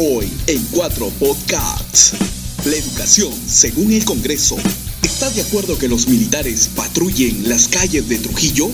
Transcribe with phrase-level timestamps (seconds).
[0.00, 2.12] Hoy en Cuatro Podcasts.
[2.64, 4.56] La educación, según el Congreso.
[5.02, 8.70] ¿Estás de acuerdo que los militares patrullen las calles de Trujillo?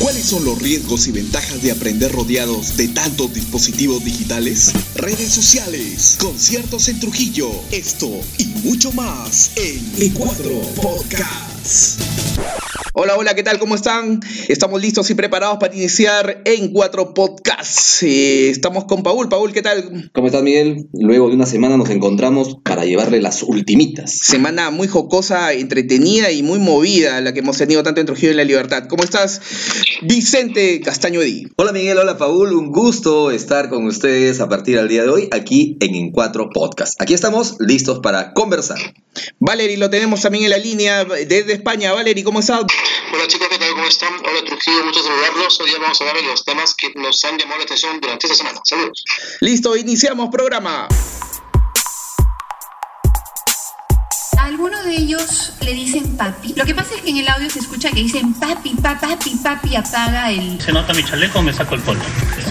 [0.00, 4.72] ¿Cuáles son los riesgos y ventajas de aprender rodeados de tantos dispositivos digitales?
[4.96, 11.98] Redes sociales, conciertos en Trujillo, esto y mucho más en Cuatro Podcasts.
[12.96, 13.58] Hola, hola, ¿qué tal?
[13.58, 14.20] ¿Cómo están?
[14.46, 18.04] Estamos listos y preparados para iniciar en cuatro podcasts.
[18.04, 19.28] Eh, estamos con Paul.
[19.28, 20.12] Paul, ¿qué tal?
[20.14, 20.86] ¿Cómo estás, Miguel?
[20.92, 24.12] Luego de una semana nos encontramos para llevarle las ultimitas.
[24.12, 28.30] Semana muy jocosa, entretenida y muy movida, la que hemos tenido tanto en Trujillo y
[28.30, 28.84] en La Libertad.
[28.88, 29.40] ¿Cómo estás,
[30.02, 31.48] Vicente Castaño Edí?
[31.56, 31.98] Hola, Miguel.
[31.98, 32.52] Hola, Paul.
[32.52, 36.48] Un gusto estar con ustedes a partir del día de hoy aquí en En Cuatro
[36.48, 37.02] Podcast.
[37.02, 38.78] Aquí estamos listos para conversar.
[39.40, 41.92] Valery, lo tenemos también en la línea desde España.
[41.92, 42.62] Valery, ¿cómo estás?
[43.12, 43.70] Hola chicos, ¿qué tal?
[43.72, 44.14] ¿Cómo están?
[44.26, 45.60] Hola Trujillo, muchos saludarlos.
[45.60, 48.36] Hoy vamos a hablar de los temas que nos han llamado la atención durante esta
[48.36, 48.60] semana.
[48.64, 49.04] Saludos.
[49.40, 50.88] Listo, iniciamos programa.
[54.54, 56.54] A alguno de ellos le dicen papi.
[56.54, 59.30] Lo que pasa es que en el audio se escucha que dicen papi, papi, papi,
[59.42, 60.60] papi, apaga el...
[60.60, 61.98] Se nota mi chaleco, me saco el polo.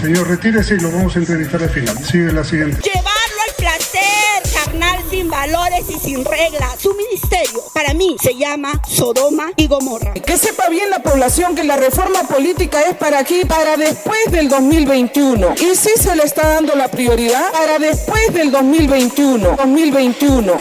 [0.02, 1.96] Señor, retírese y lo vamos a entrevistar al final.
[2.04, 2.78] Sigue la siguiente.
[2.82, 6.78] Llevarlo al placer, carnal sin valores y sin reglas.
[6.78, 10.12] Su ministerio, para mí, se llama Sodoma y Gomorra.
[10.12, 14.50] Que sepa bien la población que la reforma política es para aquí, para después del
[14.50, 15.54] 2021.
[15.54, 19.56] Y sí se le está dando la prioridad para después del 2021.
[19.56, 20.58] 2021.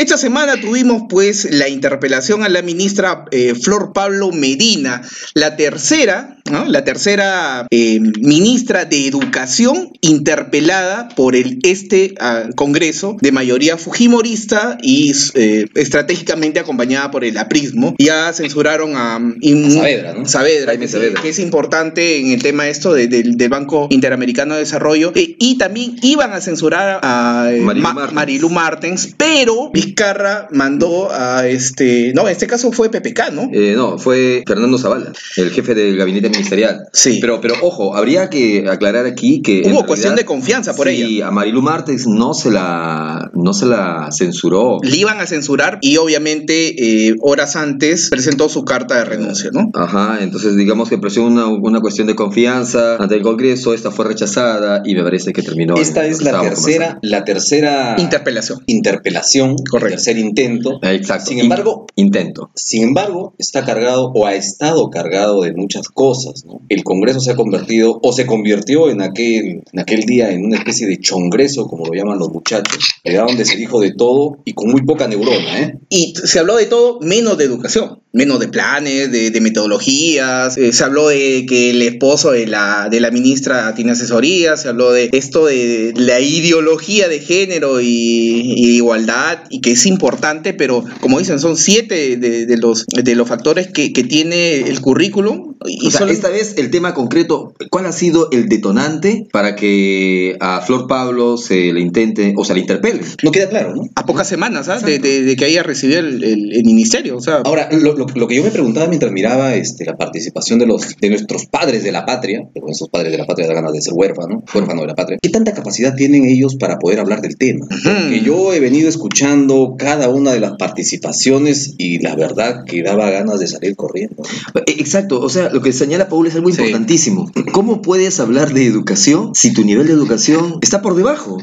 [0.00, 5.02] Esta semana tuvimos pues la interpelación a la ministra eh, Flor Pablo Medina,
[5.34, 6.64] la tercera, ¿no?
[6.66, 14.78] la tercera eh, ministra de Educación interpelada por el este uh, Congreso de mayoría fujimorista
[14.82, 17.94] y eh, estratégicamente acompañada por el aprismo.
[17.98, 20.26] Ya censuraron a, a Saavedra, ¿no?
[20.26, 24.54] Saavedra, que, Saavedra, que, es importante en el tema esto de, de, del Banco Interamericano
[24.54, 28.14] de Desarrollo eh, y también iban a censurar a Marilu, Ma Martens.
[28.14, 33.50] Marilu Martens, pero Vizcarra mandó a este, no, en este caso fue PPK, ¿no?
[33.52, 36.88] Eh, no, fue Fernando Zavala, el jefe del gabinete ministerial.
[36.92, 37.18] Sí.
[37.20, 39.62] Pero, pero ojo, habría que aclarar aquí que.
[39.66, 41.28] Hubo cuestión de confianza por sí, ella.
[41.28, 44.78] a Marilu Martens no se la, no se la censuró.
[44.82, 49.70] Le iban a censurar y obviamente eh, horas antes presentó su carta de renuncia, ¿no?
[49.74, 54.06] Ajá, entonces digamos que presionó una, una cuestión de confianza ante el Congreso, esta fue
[54.06, 55.76] rechazada y me parece que terminó.
[55.76, 58.62] Esta en es la tercera, la tercera Interpelación.
[58.66, 59.96] interpelación, Correcto.
[59.96, 60.78] tercer intento.
[60.82, 61.26] Exacto.
[61.30, 62.50] Sin embargo, intento.
[62.54, 66.19] Sin embargo, está cargado o ha estado cargado de muchas cosas.
[66.46, 66.60] ¿No?
[66.68, 70.58] El Congreso se ha convertido o se convirtió en aquel, en aquel día en una
[70.58, 74.54] especie de chongreso, como lo llaman los muchachos, era donde se dijo de todo y
[74.54, 75.60] con muy poca neurona.
[75.60, 75.78] ¿eh?
[75.88, 80.72] Y se habló de todo menos de educación, menos de planes, de, de metodologías, eh,
[80.72, 85.46] se habló de que el esposo de la, ministra tiene asesoría, se habló de esto
[85.46, 91.56] de la ideología de género y, igualdad, y que es importante, pero como dicen, son
[91.56, 95.49] siete de, de los, de los factores que, que tiene el currículum.
[95.64, 99.56] Y O sea, solo- esta vez el tema concreto, ¿cuál ha sido el detonante para
[99.56, 103.00] que a Flor Pablo se le intente o se le interpele?
[103.22, 103.82] No queda claro, ¿no?
[103.94, 104.78] a pocas semanas ¿ah?
[104.78, 107.16] de, de- de que haya recibido el, el- el ministerio.
[107.16, 110.58] O sea, Ahora, lo, lo- lo que yo me preguntaba mientras miraba este, la participación
[110.58, 113.54] de, los, de nuestros padres de la patria, de esos padres de la patria da
[113.54, 117.00] ganas de ser huérfano, huérfano de la patria, ¿qué tanta capacidad tienen ellos para poder
[117.00, 117.66] hablar del tema?
[117.68, 120.52] Porque yo he venido escuchando cada una de las
[121.00, 124.22] participaciones y la verdad que daba ganas de salir corriendo.
[124.66, 126.56] Exacto, o sea, lo que señala Paul es algo Sí.
[126.60, 127.30] importantísimo.
[127.52, 131.38] ¿Cómo puedes hablar de educación si tu nivel de educación está por debajo?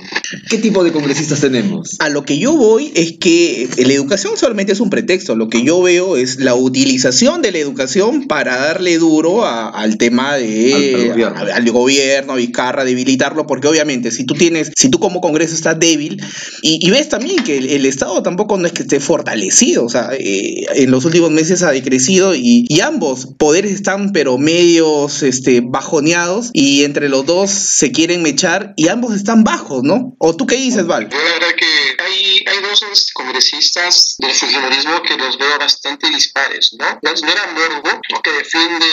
[0.50, 1.96] ¿Qué tipo de congresistas tenemos?
[2.00, 5.36] A lo que yo voy es que la educación solamente es un pretexto.
[5.36, 9.98] Lo que yo veo es la utilización de la educación para darle duro a- al
[9.98, 11.38] tema de Al- al gobierno.
[11.40, 15.56] a- al gobierno, a Vizcarra, debilitarlo, porque obviamente si tú tienes, si tú como Congreso
[15.56, 16.22] estás débil
[16.62, 19.90] y, y ves también que el, el Estado tampoco no es que esté fortalecido, o
[19.90, 25.24] sea, eh, en los últimos meses ha decrecido y, y ambos poderes están pero medios
[25.24, 30.16] este, bajoneados y entre los dos se quieren mechar y ambos están bajos, ¿no?
[30.20, 31.10] ¿O tú qué dices, Val?
[31.10, 36.10] Yo la verdad que hay, hay dos este, congresistas del fujimorismo que los veo bastante
[36.10, 36.86] dispares, ¿no?
[37.02, 38.86] La señora Morgo, que defiende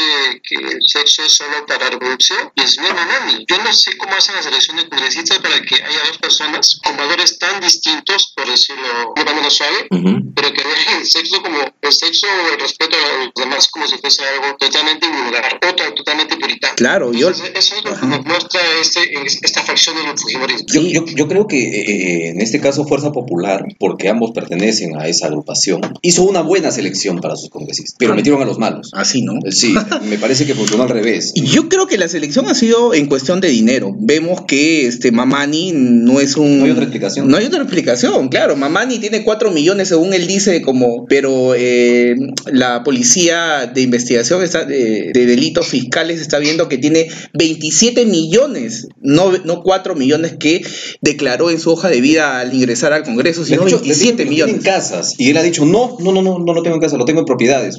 [0.43, 3.45] que el sexo es solo para reproducción, y el señor Manani.
[3.49, 6.97] Yo no sé cómo hacen la selección de congresistas para que haya dos personas con
[6.97, 10.33] valores tan distintos, por decirlo de manera suave, Ujú.
[10.35, 13.87] pero que vean el sexo como el sexo o el respeto a los demás como
[13.87, 16.75] si fuese algo totalmente totalmente vulgar, otro totalmente puritano.
[16.77, 19.01] Claro, yo- Entonces, eso es lo que nos muestra este,
[19.43, 20.67] esta facción del fujimorismo.
[20.69, 25.07] Yo, yo, yo creo que eh, en este caso Fuerza Popular, porque ambos pertenecen a
[25.09, 28.91] esa agrupación, hizo una buena selección para sus congresistas, pero metieron a los malos.
[28.95, 29.35] Así, ¿no?
[29.45, 29.75] Eh, Sí,
[30.09, 31.33] me parece que funcionó al revés.
[31.35, 33.95] Y Yo creo que la selección ha sido en cuestión de dinero.
[33.99, 36.59] Vemos que este Mamani no es un.
[36.59, 37.29] No hay otra explicación.
[37.29, 38.57] No hay otra explicación, claro.
[38.57, 41.07] Mamani tiene 4 millones, según él dice, como.
[41.07, 42.15] Pero eh,
[42.47, 48.89] la policía de investigación está, de, de delitos fiscales está viendo que tiene 27 millones,
[49.01, 50.65] no, no 4 millones que
[51.01, 54.05] declaró en su hoja de vida al ingresar al Congreso, sino dicho- le han dicho
[54.05, 54.55] 27 que lo tiene millones.
[54.57, 55.15] en casas.
[55.19, 57.21] Y él ha dicho, no, no, no, no, no lo tengo en casa, lo tengo
[57.21, 57.79] en propiedades.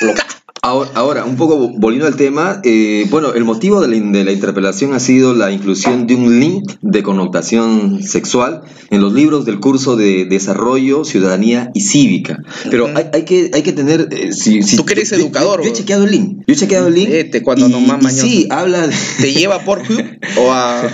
[0.00, 0.14] Lo-
[0.66, 4.32] Ahora, ahora, un poco volviendo al tema, eh, bueno, el motivo de la, de la
[4.32, 9.60] interpelación ha sido la inclusión de un link de connotación sexual en los libros del
[9.60, 12.38] curso de Desarrollo, Ciudadanía y Cívica.
[12.70, 14.08] Pero hay, hay que, hay que tener...
[14.10, 16.38] eh, si, si- Tú que eres yo- yo- educador, Yo, he chequeado el link.
[16.46, 17.10] Yo he chequeado el link.
[17.10, 18.20] Vete cuando y- no más y.
[18.20, 18.94] Sí, habla de...
[19.20, 20.02] ¿Te lleva a Pornhub
[20.38, 20.88] o a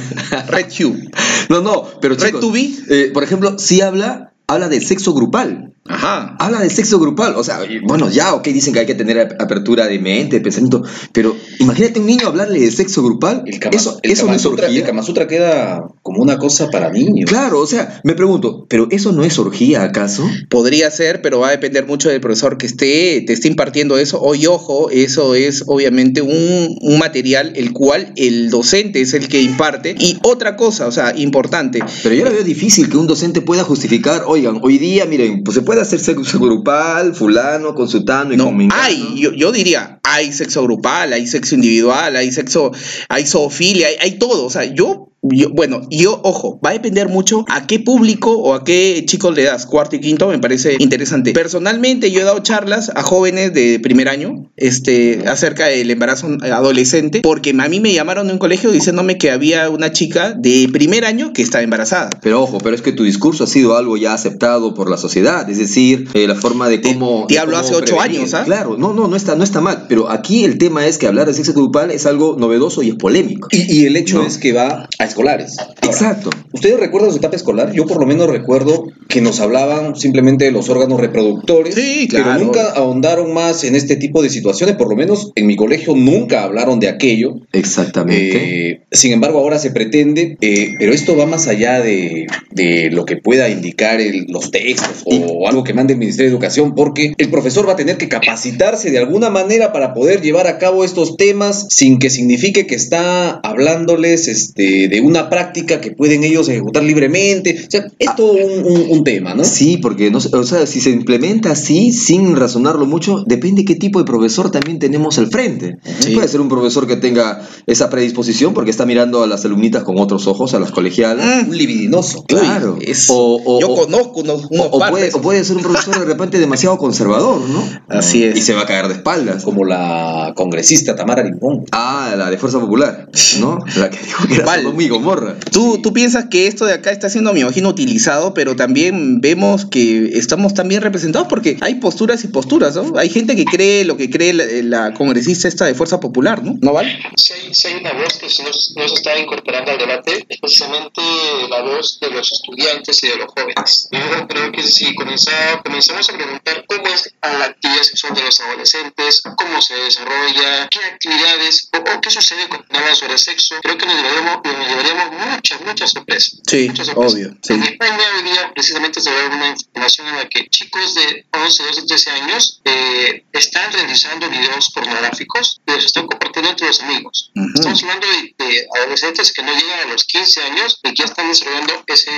[0.48, 1.12] RedTube?
[1.48, 2.70] No, no, pero Red chicos, to be.
[2.88, 5.74] eh, por ejemplo, sí habla, habla del sexo grupal.
[5.86, 6.36] Ajá.
[6.38, 9.40] Habla del sexo grupal, o sea, bueno, ya, ok, dicen que hay que tener ap-
[9.40, 10.82] apertura de mente, de pensamiento,
[11.12, 14.36] pero imagínate un niño hablarle de sexo grupal, El Kama, eso, el eso Kama no
[14.36, 14.80] es Sutra, orgía.
[14.80, 17.28] el Kama Sutra queda como una cosa para niños.
[17.28, 20.28] Claro, o sea, me pregunto, ¿pero eso no es orgía acaso?
[20.50, 24.20] Podría ser, pero va a depender mucho del profesor que esté, te esté impartiendo eso.
[24.20, 29.40] Hoy, ojo, eso es obviamente un, un material el cual el docente es el que
[29.40, 29.96] imparte.
[29.98, 31.80] Y otra cosa, o sea, importante.
[32.02, 35.54] Pero yo lo veo difícil que un docente pueda justificar, oigan, hoy día, miren, pues
[35.54, 40.32] se puede hacer sexo grupal, fulano, consultando y No, con hay, yo, yo diría, hay
[40.32, 42.72] sexo grupal, hay sexo individual, hay sexo,
[43.08, 44.44] hay zoofilia, hay, hay todo.
[44.44, 48.54] O sea, yo, yo, bueno, yo, ojo, va a depender mucho a qué público o
[48.54, 49.66] a qué chicos le das.
[49.66, 51.32] Cuarto y quinto me parece interesante.
[51.32, 57.20] Personalmente, yo he dado charlas a jóvenes de primer año este, acerca del embarazo adolescente,
[57.22, 61.04] porque a mí me llamaron de un colegio diciéndome que había una chica de primer
[61.04, 62.10] año que estaba embarazada.
[62.22, 65.48] Pero ojo, pero es que tu discurso ha sido algo ya aceptado por la sociedad,
[65.50, 67.26] es decir, eh, la forma de cómo...
[67.28, 68.44] te hablo cómo hace ocho años, ¿ah?
[68.44, 71.26] Claro, no, no, no está, no está mal, pero aquí el tema es que hablar
[71.26, 73.48] de sexo grupal es algo novedoso y es polémico.
[73.50, 74.26] Y, y el hecho No.
[74.26, 75.56] es que va a escolares.
[75.58, 76.30] Ahora, Exacto.
[76.52, 77.72] ¿Ustedes recuerdan su etapa escolar?
[77.72, 82.24] Yo por lo menos recuerdo que nos hablaban simplemente de los órganos reproductores, Sí, pero
[82.24, 82.44] claro.
[82.44, 86.42] nunca ahondaron más en este tipo de situaciones, por lo menos en mi colegio nunca
[86.44, 87.34] hablaron de aquello.
[87.52, 88.70] Exactamente.
[88.70, 93.04] Eh, sin embargo, ahora se pretende, eh, pero esto va más allá de, de lo
[93.04, 97.14] que pueda indicar el- los textos o algo que mande el Ministerio de Educación, porque
[97.16, 100.84] el profesor va a tener que capacitarse de alguna manera para poder llevar a cabo
[100.84, 106.48] estos temas sin que signifique que está hablándoles este, de una práctica que pueden ellos
[106.48, 107.56] ejecutar libremente.
[107.66, 109.44] O sea, es todo un, un- un tema, ¿no?
[109.44, 113.98] Sí, porque no, o sea, si se implementa así, sin razonarlo mucho, depende qué tipo
[113.98, 115.76] de profesor también tenemos al frente.
[116.00, 116.14] Sí.
[116.14, 119.98] Puede ser un profesor que tenga esa predisposición porque está mirando a las alumnitas con
[119.98, 121.46] otros ojos, a las colegialas.
[121.48, 122.24] Un libidinoso.
[122.26, 122.76] Claro.
[122.78, 125.18] Uy, es- O- o- yo conozco unos, unos O, puede, esos.
[125.20, 127.62] o puede ser un profesor de repente demasiado conservador, ¿no?
[127.88, 128.36] Así es.
[128.36, 129.44] Y se va a caer de espaldas.
[129.44, 131.64] Como la congresista Tamara Limpón.
[131.72, 133.08] Ah, la de Fuerza Popular,
[133.40, 133.58] ¿no?
[133.76, 134.64] La que dijo que era Val.
[134.90, 135.38] Gomorra.
[135.50, 139.64] Tú, tú piensas que esto de acá está siendo, me imagino, utilizado, pero también vemos
[139.64, 142.98] que estamos también representados porque hay posturas y posturas, ¿no?
[142.98, 146.56] Hay gente que cree lo que cree la, la congresista esta de Fuerza Popular, ¿no?
[146.60, 146.90] ¿No vale?
[146.90, 151.00] Hay, si hay una voz que se nos, nos está incorporando al debate, es precisamente
[151.48, 153.88] la voz de los estudiantes y de los jóvenes.
[153.90, 158.40] Yo creo que si comenzamos, comenzamos a preguntar cómo es la actividad sexual de los
[158.40, 163.76] adolescentes, cómo se desarrolla, qué actividades o, o qué sucede cuando hablan sobre sexo, creo
[163.78, 164.40] que nos llevaríamos,
[164.82, 166.40] llevaríamos muchas, muchas sorpresas.
[166.46, 167.14] Sí, Muchas sorpresas.
[167.14, 167.52] obvio, sí.
[167.54, 171.62] En España hoy día precisamente se ve una información en la que chicos de 11,
[171.64, 177.30] 12, 13 años eh, están realizando videos pornográficos y los están compartiendo entre los amigos.
[177.34, 177.48] Ujú.
[177.54, 181.04] Estamos hablando de, de adolescentes que no llegan a los 15 años y que ya
[181.04, 182.10] están desarrollando ese,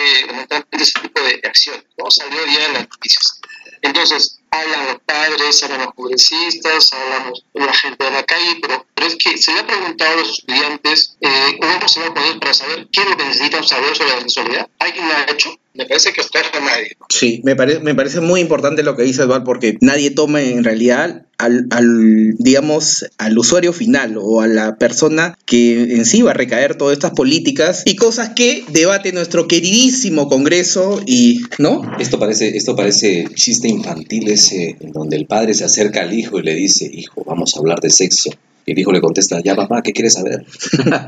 [0.73, 1.85] ese tipo de acciones.
[1.99, 2.11] ¿no?
[2.11, 3.40] Salió ya en las noticias.
[3.83, 8.87] Entonces, hablan los padres, hablan los progresistas, hablan los- la gente de la calle, pero,
[8.94, 11.28] pero es que se le ha preguntado a los estudiantes eh,
[11.61, 14.21] cómo se va a poder para saber qué es lo que necesitan saber sobre la
[14.21, 14.66] sexualidad.
[14.78, 15.50] ¿Alguien lo ha hecho?
[15.75, 16.97] Me parece que hasta ahora nadie.
[17.09, 20.64] Sí, me, pare- me parece muy importante lo que dice Eduardo porque nadie toma en
[20.64, 26.32] realidad al, al, digamos, al usuario final o a la persona que en sí va
[26.32, 31.80] a recaer todas estas políticas y cosas que debate nuestro queridísimo Congreso y, ¿no?
[31.99, 36.42] Esto parece, esto parece chiste infantil en donde el padre se acerca al hijo y
[36.42, 38.30] le dice, hijo, vamos a hablar de sexo.
[38.66, 40.45] Y el hijo le contesta, ya papá, ¿qué quieres saber?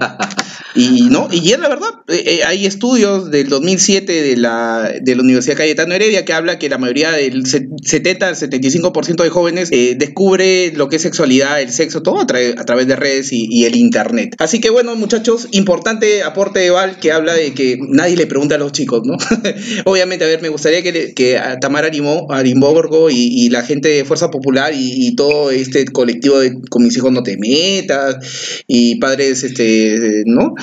[0.76, 5.14] Y no, y es la verdad, eh, eh, hay estudios del 2007 de la, de
[5.14, 9.30] la Universidad Cayetano Heredia que habla que la mayoría del se- 70 al 75% de
[9.30, 12.96] jóvenes eh, descubre lo que es sexualidad, el sexo, todo a, tra- a través de
[12.96, 14.34] redes y, el internet.
[14.40, 18.56] Así que bueno, muchachos, importante aporte de Val que habla de que nadie le pregunta
[18.56, 19.16] a los chicos, ¿no?
[19.84, 23.88] Obviamente, a ver, me gustaría que, le- que a Tamara Arimo- Arimborgo y, la gente
[23.90, 28.64] de Fuerza Popular y, y todo este colectivo de con mis hijos no te metas
[28.66, 30.54] y padres, este, ¿no?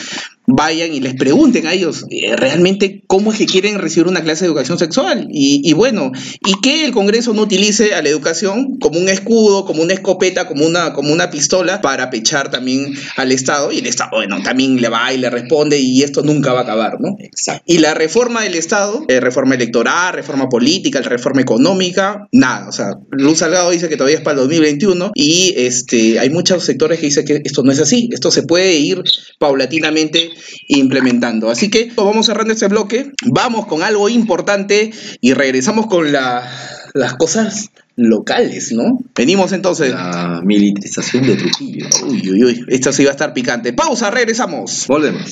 [0.56, 4.46] Vayan y les pregunten a ellos eh, realmente cómo es que quieren recibir una clase
[4.46, 5.28] de educación sexual.
[5.32, 6.12] Y, y bueno,
[6.46, 10.48] y que el Congreso no utilice a la educación como un escudo, como una escopeta,
[10.48, 13.72] como una, como una pistola para pechar también al Estado.
[13.72, 16.64] Y el Estado, bueno, también le va y le responde y esto nunca va a
[16.64, 17.16] acabar, ¿no?
[17.20, 17.64] Exacto.
[17.66, 22.68] Y la reforma del Estado, eh, reforma electoral, reforma política, reforma económica, nada.
[22.68, 26.64] O sea, Luz Salgado dice que todavía es para el 2021 y este, hay muchos
[26.64, 28.10] sectores que dicen que esto no es así.
[28.12, 29.04] Esto se puede ir
[29.40, 30.30] paulatinamente
[30.68, 31.50] implementando.
[31.50, 36.50] Así que vamos cerrando este bloque, vamos con algo importante y regresamos con la-
[36.94, 39.00] las cosas locales, ¿no?
[39.16, 39.92] Venimos entonces.
[39.92, 41.86] La militarización de Trujillo.
[42.08, 43.74] Uy, uy, uy, esto sí va a estar picante.
[43.74, 44.86] Pausa, regresamos.
[44.88, 45.32] Volvemos.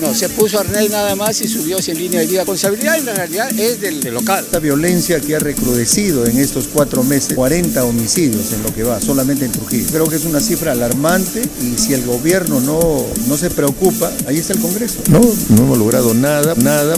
[0.00, 2.40] No, se puso Arnel nada más y subió sin línea de vida.
[2.40, 4.44] Responsabilidad en la realidad es del, del local.
[4.44, 9.00] Esta violencia que ha recrudecido en estos cuatro meses, 40 homicidios en lo que va,
[9.00, 9.86] solamente en Trujillo.
[9.90, 14.38] Creo que es una cifra alarmante y si el gobierno no, no se preocupa, ahí
[14.38, 14.98] está el Congreso.
[15.10, 16.96] No, no hemos logrado nada, nada.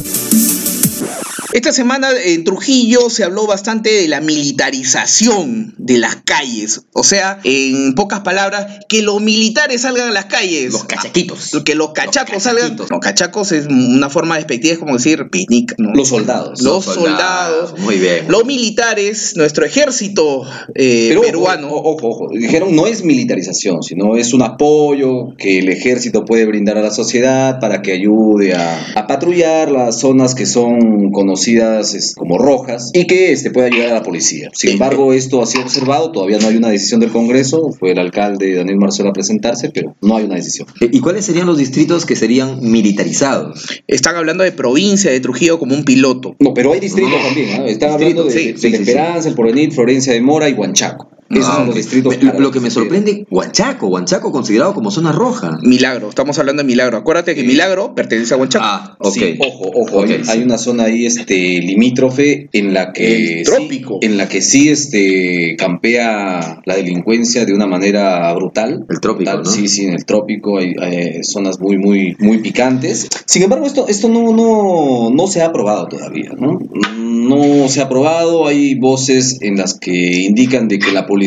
[1.53, 6.83] Esta semana en Trujillo se habló bastante de la militarización de las calles.
[6.93, 10.73] O sea, en pocas palabras, que los militares salgan a las calles.
[10.73, 11.61] Los cachaquitos.
[11.65, 12.77] Que los cachacos salgan.
[12.77, 15.93] Los cachacos es una forma despectiva, es como decir picnic, ¿no?
[15.93, 16.63] Los soldados.
[16.63, 17.77] Los soldados.
[17.81, 18.27] Muy bien.
[18.29, 20.43] Los militares, nuestro ejército
[20.77, 21.69] eh, Pero peruano.
[21.69, 22.29] Ojo, ojo, ojo.
[22.33, 26.93] Dijeron no es militarización, sino es un apoyo que el ejército puede brindar a la
[26.93, 32.91] sociedad para que ayude a, a patrullar las zonas que son conocidas es, como rojas
[32.93, 34.51] y que este, pueda ayudar a la policía.
[34.55, 37.99] Sin embargo, esto ha sido observado, todavía no hay una decisión del Congreso, fue el
[37.99, 40.67] alcalde Daniel Marcelo a presentarse, pero no hay una decisión.
[40.81, 43.65] Eh, ¿Y cuáles serían los distritos que serían militarizados?
[43.87, 46.37] Están hablando de provincia de Trujillo como un piloto.
[46.39, 47.25] No, pero hay distritos No.
[47.27, 47.67] también, ¿no?
[47.67, 48.91] Están hablando de, Sí, de- de sí, La sí, sí.
[48.91, 51.11] Esperanza, El Porvenir, Florencia de Mora y Huanchaco.
[51.31, 52.15] Esos Ah, son los distritos.
[52.21, 55.59] Lo- para Lo que me sorprende, Huanchaco, Huanchaco considerado como zona roja.
[55.63, 56.97] Milagro, estamos hablando de Milagro.
[56.99, 58.65] Acuérdate que Milagro pertenece a Huanchaco.
[58.67, 59.15] Ah, ok.
[59.15, 60.43] Sí, ojo, ojo, hay, Ok, hay sí.
[60.45, 63.99] una zona ahí este limítrofe en la que El trópico.
[64.01, 68.85] sí, en la que sí este campea la delincuencia de una manera brutal.
[68.89, 69.51] El trópico, Brutal, ¿no?
[69.51, 73.09] Sí, sí, en el trópico hay, hay zonas muy muy muy picantes.
[73.27, 76.59] Sin embargo, esto esto no no no se ha aprobado todavía, ¿no?
[76.99, 81.20] No se ha aprobado, hay voces en las que indican de que la policía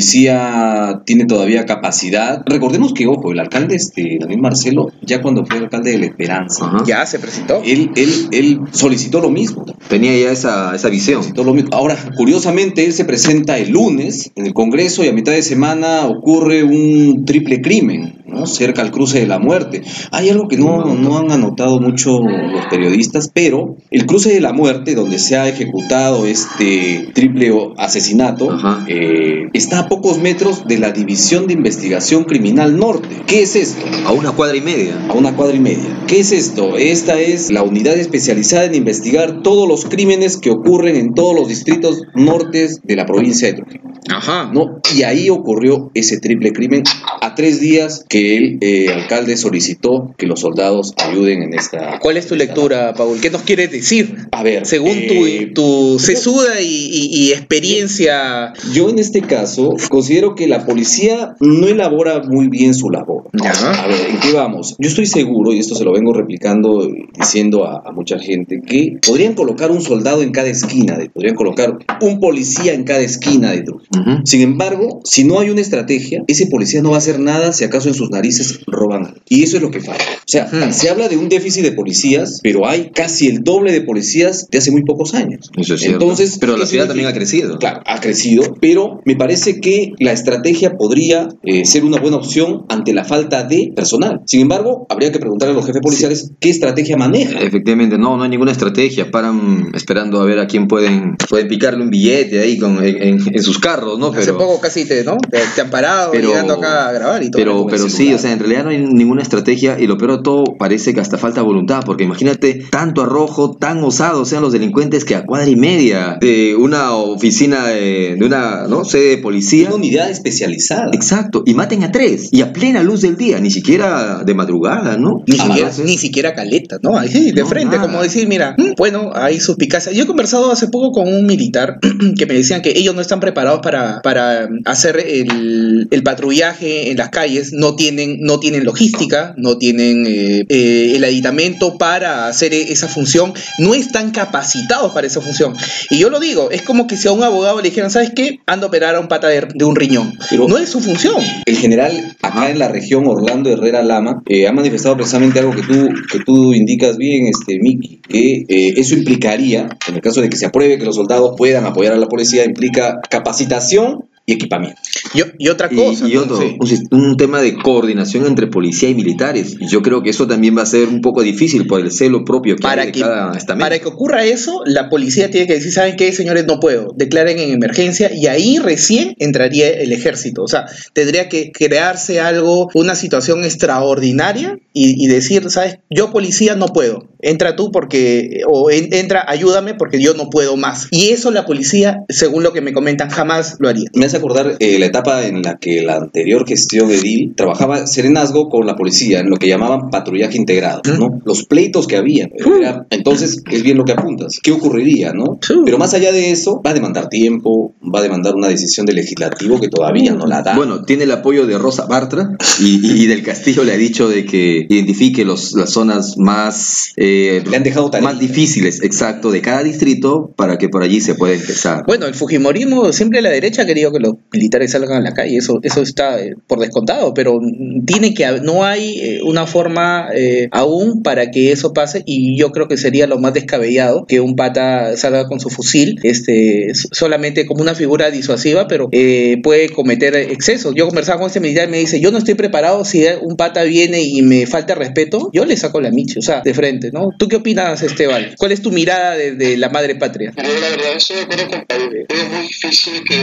[1.06, 2.44] tiene todavía capacidad.
[2.46, 6.66] Recordemos que, ojo, el alcalde, este, Daniel Marcelo, ya cuando fue alcalde de La Esperanza,
[6.66, 6.84] Ajá.
[6.86, 7.62] Ya se presentó.
[7.66, 9.66] él, él, él solicitó lo mismo.
[9.90, 11.22] Tenía ya esa, esa visión.
[11.22, 11.70] Solicitó lo mismo.
[11.74, 16.06] Ahora, curiosamente, él se presenta el lunes en el Congreso y a mitad de semana
[16.08, 18.48] ocurre un triple crimen, ¿no?
[18.48, 19.84] cerca al cruce de la muerte.
[20.12, 24.54] Hay algo que no, no han anotado mucho los periodistas, pero el cruce de la
[24.54, 30.92] muerte, donde se ha ejecutado este triple asesinato, eh, está a pocos metros de la
[30.92, 33.08] División de Investigación Criminal Norte.
[33.28, 33.86] ¿Qué es esto?
[34.06, 35.08] A una cuadra y media.
[35.10, 36.04] a una cuadra y media.
[36.08, 36.78] ¿Qué es esto?
[36.78, 41.48] Esta es la unidad especializada en investigar todos los crímenes que ocurren en todos los
[41.48, 43.93] distritos nortes de la provincia de Trujillo.
[44.10, 44.50] Ajá.
[44.54, 44.80] ¿no?
[44.96, 46.84] Y ahí ocurrió ese triple crimen
[47.22, 52.00] a tres días que el eh, alcalde solicitó que los soldados ayuden en esta...
[52.00, 53.20] ¿Cuál es tu lectura, Paul?
[53.22, 54.16] ¿Qué nos quieres decir?
[54.32, 55.62] A ver, Según eh, tu,
[55.94, 58.54] tu sesuda y, y- y experiencia.
[58.74, 63.30] Yo en este caso considero que la policía no elabora muy bien su labor.
[63.34, 63.52] Ya.
[63.52, 64.76] A ver, ¿en qué vamos?
[64.80, 68.62] Yo estoy seguro, y esto se lo vengo replicando, y diciendo a, a mucha gente,
[68.66, 73.00] que podrían colocar un soldado en cada esquina, de, podrían colocar un policía en cada
[73.02, 73.93] esquina de Trujillo.
[74.26, 77.64] Sin embargo, si no hay una estrategia, ese policía no va a hacer nada si
[77.64, 79.16] acaso en sus narices roban.
[79.30, 80.04] Y eso es lo que falla.
[80.18, 83.82] O sea, se habla de un déficit de policías, pero hay casi el doble de
[83.82, 85.50] policías de hace muy pocos años.
[85.58, 86.02] Eso es cierto.
[86.04, 87.58] Entonces, Pero la ¿qué ciudad también ha crecido.
[87.60, 92.66] Claro, ha crecido, pero me parece que la estrategia podría eh, ser una buena opción
[92.70, 94.22] ante la falta de personal.
[94.26, 97.42] Sin embargo, habría que preguntarle a los jefes policiales qué estrategia manejan.
[97.42, 99.12] Efectivamente, no, no hay ninguna estrategia.
[99.12, 103.20] Paran esperando a ver a quién pueden, pueden picarle un billete ahí con, en, en-
[103.36, 104.08] en sus carros, ¿no?
[104.08, 105.18] Hace Pero, poco casi te, ¿no?
[105.18, 107.40] te, te han parado Pero- llegando acá a grabar y todo.
[107.42, 110.24] pero, pero sí, o sea, en realidad no hay ninguna estrategia y lo peor de
[110.24, 115.04] todo, parece que hasta falta voluntad, porque imagínate tanto arrojo, tan osados sean los delincuentes
[115.04, 119.68] que a cuadra y media de una oficina de, de una, no sé, de policía.
[119.68, 120.90] Una unidad especializada.
[120.94, 124.96] Exacto, y maten a tres, y a plena luz del día, ni siquiera de madrugada,
[124.96, 125.22] ¿no?
[125.28, 126.98] Ni Ah, siquiera, ni siquiera caleta, ¿no?
[126.98, 127.90] Ahí de No, frente, nada.
[127.90, 129.92] como decir, mira, bueno, hay suspicacia.
[129.92, 131.80] Yo he conversado hace poco con un militar
[132.18, 136.96] que me decían que ellos no están preparados para, para hacer el, el patrullaje en
[136.98, 142.54] las calles, no tienen, no tienen logística, no tienen eh, eh, el aditamento para hacer
[142.54, 145.56] e- esa función, no están capacitados para esa función.
[145.90, 148.40] Y yo lo digo, es como que si a un abogado le dijeran, ¿sabes qué?
[148.46, 150.14] Anda a operar a un pata de, de un riñón.
[150.30, 151.16] Pero- no es su función.
[151.46, 155.62] El general acá en la región Orlando Herrera Lama eh, ha manifestado precisamente algo que
[155.64, 160.30] tú, que tú indicas bien, este, Miki, que eh, eso implicaría, en el caso de
[160.30, 164.80] que se apruebe que los soldados puedan apoyar a la policía, implica capacitación y equipamiento.
[165.14, 166.08] Y, y otra cosa.
[166.08, 166.58] y otro, sí.
[166.92, 169.58] un, tema de coordinación entre policía y militares.
[169.60, 172.24] Y yo creo que eso también va a ser un poco difícil por el celo
[172.24, 173.66] propio que para hay de que, cada estamento.
[173.66, 176.46] para que ocurra eso, la policía tiene que decir, ¿saben qué, señores?
[176.48, 176.94] No puedo.
[176.96, 180.44] Declaren en emergencia y ahí recién entraría el ejército.
[180.44, 185.78] O sea, tendría que crearse algo, una situación extraordinaria y, y decir, ¿sabes?
[185.90, 187.08] Yo policía no puedo.
[187.26, 190.88] Entra tú porque, o en- entra, ayúdame porque yo no puedo más.
[190.92, 193.90] Y eso la policía, según lo que me comentan, jamás lo haría.
[193.94, 197.88] Me hace acordar eh, la etapa en la que la anterior gestión de DIL trabajaba
[197.88, 201.22] serenazgo con la policía, en lo que llamaban patrullaje integrado, ¿no?
[201.24, 202.28] Los pleitos que había.
[202.60, 204.40] Era- entonces, es bien lo que apuntas.
[204.44, 205.38] ¿Qué ocurriría, no?
[205.42, 205.54] Sí.
[205.64, 208.96] Pero más allá de eso, va a demandar tiempo, va a demandar una decisión del
[208.98, 210.56] legislativo que todavía no la da.
[210.56, 214.10] Bueno, tiene el apoyo de Rosa Bartra y, y- y del Castillo le ha dicho
[214.10, 218.10] de que identifique los, las zonas más, eh, Le han dejado tarea.
[218.10, 221.84] más difíciles, exacto, de cada distrito para que por allí se pueda empezar.
[221.86, 225.38] Bueno, el Fujimorismo, siempre la derecha ha querido que los militares salgan a la calle,
[225.38, 227.40] eso, eso está eh, por descontado, pero
[227.86, 232.52] tiene que, no hay eh, una forma eh, aún para que eso pase y yo
[232.52, 237.46] creo que sería lo más descabellado que un pata salga con su fusil, este, solamente
[237.46, 240.74] como una figura disuasiva, pero eh, puede cometer excesos.
[240.76, 243.64] Yo conversaba con este militar y me dice, yo no estoy preparado si un pata
[243.64, 247.10] viene y me falta respeto, yo le saco la micha, o sea, de frente, ¿no?
[247.18, 248.36] ¿Tú qué opinas, Esteban?
[248.38, 250.32] ¿Cuál es tu mirada de, de la madre patria?
[250.38, 252.06] Yo la verdad estoy de acuerdo con Pablo.
[252.08, 253.16] Es muy difícil que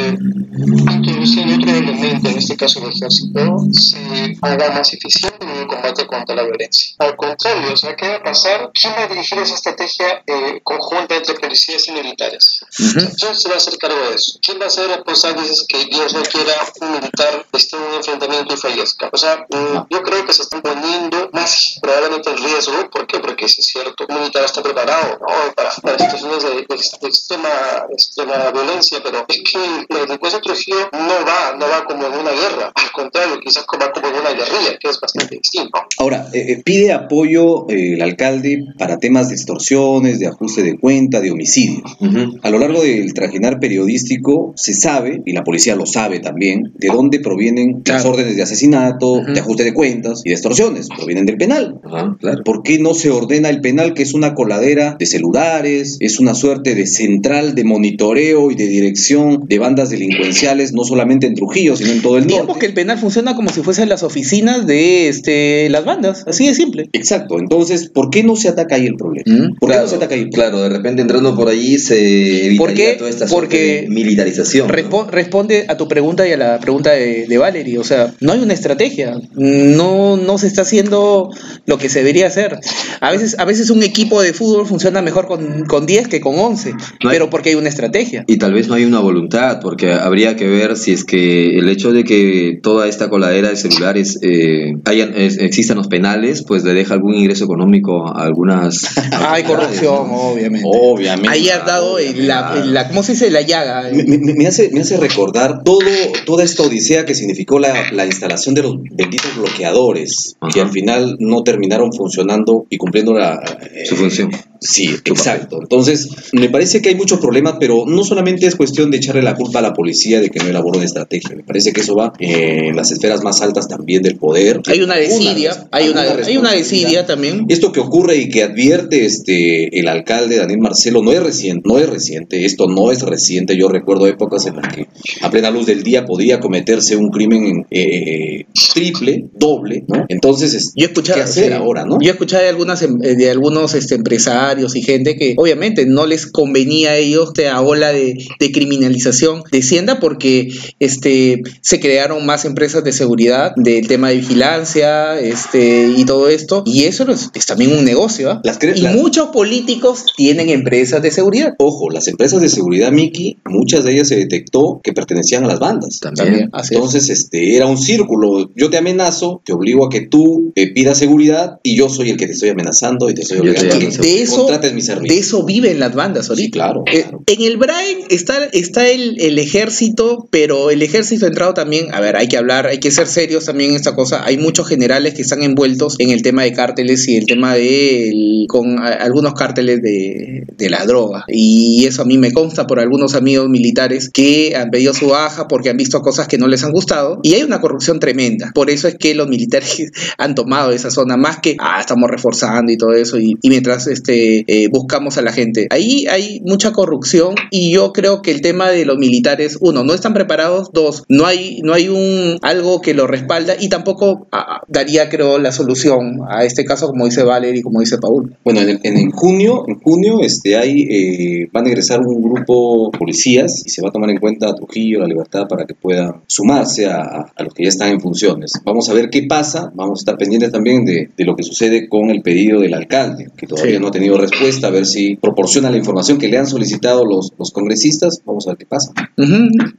[0.93, 3.97] introducir otro elemento, en este caso el ejército, se
[4.43, 6.97] haga más eficiente en el combate contra la violencia.
[6.99, 8.71] Al contrario, o sea, ¿qué va a pasar?
[8.75, 12.65] ¿Quién va a dirigir esa estrategia eh, conjunta entre policías y militares?
[12.77, 14.41] ¿Quién se va a hacer cargo de eso?
[14.45, 17.95] ¿Quién va a ser responsable es que Dios no quiera un militar esté en un
[17.95, 19.11] enfrentamiento y fallezca?
[19.13, 22.91] O sea, mm, yo creo que se están poniendo más probablemente en riesgo.
[22.91, 23.19] ¿Por qué?
[23.21, 25.27] Porque si es cierto, un militar está preparado ¿no?
[25.55, 26.67] para, para situaciones de, de-
[27.01, 27.49] de extrema,
[27.93, 29.59] extrema violencia, pero es que
[29.95, 32.73] la delincuencia de Trujillo no va, no va como en una guerra.
[32.75, 35.79] Al contrario, quizás va como en una guerrilla, que es bastante distinto.
[35.99, 40.79] Ahora, eh, eh, pide apoyo eh, el alcalde para temas de extorsiones, de ajuste de
[40.79, 41.83] cuenta, de homicidios.
[42.01, 42.39] Ujú.
[42.43, 46.89] A lo largo del trajinar periodístico se sabe, y la policía lo sabe también, de
[46.89, 48.11] dónde provienen las Claro.
[48.17, 50.89] órdenes de asesinato, de ajuste de cuentas y de extorsiones.
[51.11, 51.81] Provienen del penal.
[51.85, 52.45] Ajá, claro.
[52.45, 56.35] ¿Por qué no se ordena el penal, que es una coladera de celulares, es una
[56.35, 61.75] suerte de central de monitoreo y de dirección de bandas delincuenciales, no solamente en Trujillo,
[61.75, 62.61] sino en todo el Digamos norte?
[62.61, 66.55] que el penal funciona como si fuesen las oficinas de este, las bandas, así de
[66.55, 66.89] simple.
[66.93, 69.25] Exacto, entonces, ¿por qué no se ataca ahí el problema?
[69.27, 72.47] Mm, ¿Por qué Claro, no se ataca ahí claro, de repente entrando por allí se
[72.47, 72.95] evitaría ¿Por qué?
[72.99, 74.69] toda esta Porque militarización.
[74.69, 77.79] responde a tu pregunta y a la pregunta de, de Valerie.
[77.79, 79.19] O sea, no hay una estrategia.
[79.35, 80.63] No, no se está
[81.01, 81.31] haciendo
[81.67, 82.59] lo que se debería hacer.
[83.01, 86.39] A veces, a veces un equipo de fútbol funciona mejor con, con 10 que con
[86.39, 88.25] 11, No hay- pero porque hay una estrategia.
[88.27, 91.69] Y tal vez no hay una voluntad, porque habría que ver si es que el
[91.69, 96.65] hecho de que toda esta coladera de celulares eh, hayan, es- existan los penales, pues
[96.65, 98.85] le deja algún ingreso económico a algunas.
[99.29, 100.17] Hay corrupción, ¿no?
[100.33, 100.67] obviamente.
[100.71, 101.29] Obviamente.
[101.29, 102.65] Ahí has dado el- la, claro.
[102.67, 103.31] la- ¿cómo se dice?
[103.31, 103.89] La llaga.
[103.93, 105.81] Me, me- me hace, me hace recordar todo,
[106.27, 110.69] toda esta odisea que significó la, la instalación de los benditos bloqueadores, que Ajá.
[110.69, 113.41] al final no terminaron funcionando y cumpliendo la,
[113.73, 114.31] eh, Su función.
[114.61, 115.59] Sí, exacto.
[115.63, 119.35] Entonces, me parece que hay muchos problemas, pero no solamente es cuestión de echarle la
[119.35, 121.35] culpa a la policía de que no elaboró una estrategia.
[121.35, 124.61] Me parece que eso va en las esferas más altas también del poder.
[124.67, 127.47] Hay una desidia, hay una, hay una desidia también.
[127.49, 131.79] Esto que ocurre y que advierte este el alcalde Daniel Marcelo no es reciente, no
[131.79, 133.57] es reciente, esto no es reciente.
[133.57, 134.87] Yo recuerdo épocas en las que
[135.23, 138.45] a plena luz del día podía cometerse un crimen eh,
[138.75, 140.05] triple, doble, ¿no?
[140.09, 141.53] Entonces, es- Yo he escuchado, ¿qué hacer sí.
[141.53, 141.99] ahora, no?
[142.01, 145.35] Yo he escuchado de algunas em- eh, de algunos este, empresarios empresarios y gente que
[145.37, 151.81] obviamente no les convenía a ellos esta ola de, de criminalización descienda porque este, se
[151.81, 156.63] crearon más empresas de seguridad, del tema de vigilancia este, y todo esto.
[156.67, 158.31] Y eso es, es también un negocio.
[158.31, 158.41] ¿ah?
[158.45, 161.55] Las Y muchos políticos tienen empresas de seguridad.
[161.59, 165.59] Ojo, las empresas de seguridad, Miki, muchas de ellas se detectó que pertenecían a las
[165.59, 166.01] bandas.
[166.01, 166.79] También, así es.
[166.79, 168.51] Entonces, este, era un círculo.
[168.55, 172.17] Yo te amenazo, te obligo a que tú eh, pidas seguridad y yo soy el
[172.17, 173.79] que te estoy amenazando y te estoy obligando a.
[173.79, 175.15] De eso, contrates mi servicio.
[175.15, 176.45] de eso viven las bandas ahorita.
[176.45, 177.23] Sí, claro, Eh, claro.
[177.27, 182.01] en el Brain está, está el, el ejército, pero el ejército ha entrado también, a
[182.01, 184.25] ver, hay que hablar, hay que ser serios también en esta cosa.
[184.25, 188.09] Hay muchos generales que están envueltos en el tema de cárteles y el tema de
[188.11, 191.25] el- con a- algunos cárteles de, de la droga.
[191.29, 195.47] Y eso a mí me consta por algunos amigos militares que han pedido su baja
[195.49, 197.21] porque han visto cosas que no les han gustado.
[197.23, 198.51] Y hay una corrupción tremenda.
[198.55, 202.73] Por eso es que los militares han tomado esa zona, más que, ah, estamos reforzando
[202.73, 203.19] y todo eso.
[203.19, 205.67] Y, y mientras este, eh, buscamos a la gente.
[205.71, 209.95] Ahí hay mucha corrupción y yo creo que el tema de los militares, uno, no
[209.95, 214.63] están preparados, dos, no hay, no hay un algo que lo respalda y tampoco ah,
[214.69, 218.35] daría, creo, la solución a este caso, como dice Valer y como dice Paul.
[218.45, 222.99] Bueno, en, en junio, en junio este, hay, eh, van a ingresar un grupo de
[222.99, 226.17] policías y se va a tomar en cuenta a Trujillo, La Libertad, para que puedan
[226.27, 228.53] sumarse a, a los que ya están en funciones.
[228.65, 231.89] Vamos a ver qué pasa, vamos a estar pendientes también de, de lo que sucede
[231.89, 233.81] con el pedido del alcalde, que todavía Sí.
[233.81, 237.33] no ha tenido respuesta, a ver si proporciona la información que le han solicitado los,
[237.39, 238.23] los congresistas.
[238.25, 238.93] Vamos a ver qué pasa.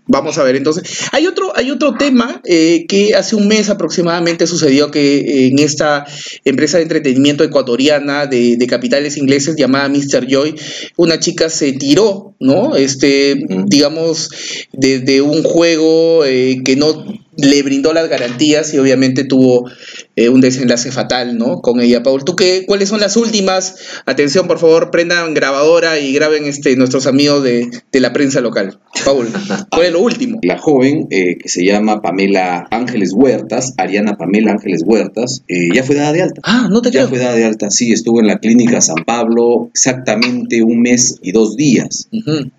[0.07, 1.07] Vamos a ver, entonces.
[1.11, 5.59] Hay otro, hay otro tema eh, que hace un mes aproximadamente sucedió que eh, en
[5.59, 6.05] esta
[6.45, 10.27] empresa de entretenimiento ecuatoriana de, de capitales ingleses llamada Mr.
[10.27, 10.55] Joy,
[10.97, 12.75] una chica se tiró, ¿no?
[12.75, 14.29] Este, digamos,
[14.71, 19.69] desde un juego eh, que no le brindó las garantías y obviamente tuvo
[20.15, 21.61] eh, un desenlace fatal, ¿no?
[21.61, 22.23] Con ella, Paul.
[22.25, 23.75] ¿Tú qué, cuáles son las últimas?
[24.05, 28.79] Atención, por favor, prendan grabadora y graben este, nuestros amigos de, de la prensa local.
[29.05, 29.29] Paul,
[29.69, 30.39] ¿cuál es lo último?
[30.43, 35.83] La joven, eh, que se llama Pamela Ángeles Huertas, Ariana Pamela Ángeles Huertas, eh, ya
[35.83, 36.41] fue dada de alta.
[36.43, 37.09] Ah, no te Ya creo.
[37.09, 41.31] fue dada de alta, sí, estuvo en la clínica San Pablo exactamente un mes y
[41.31, 42.09] dos días.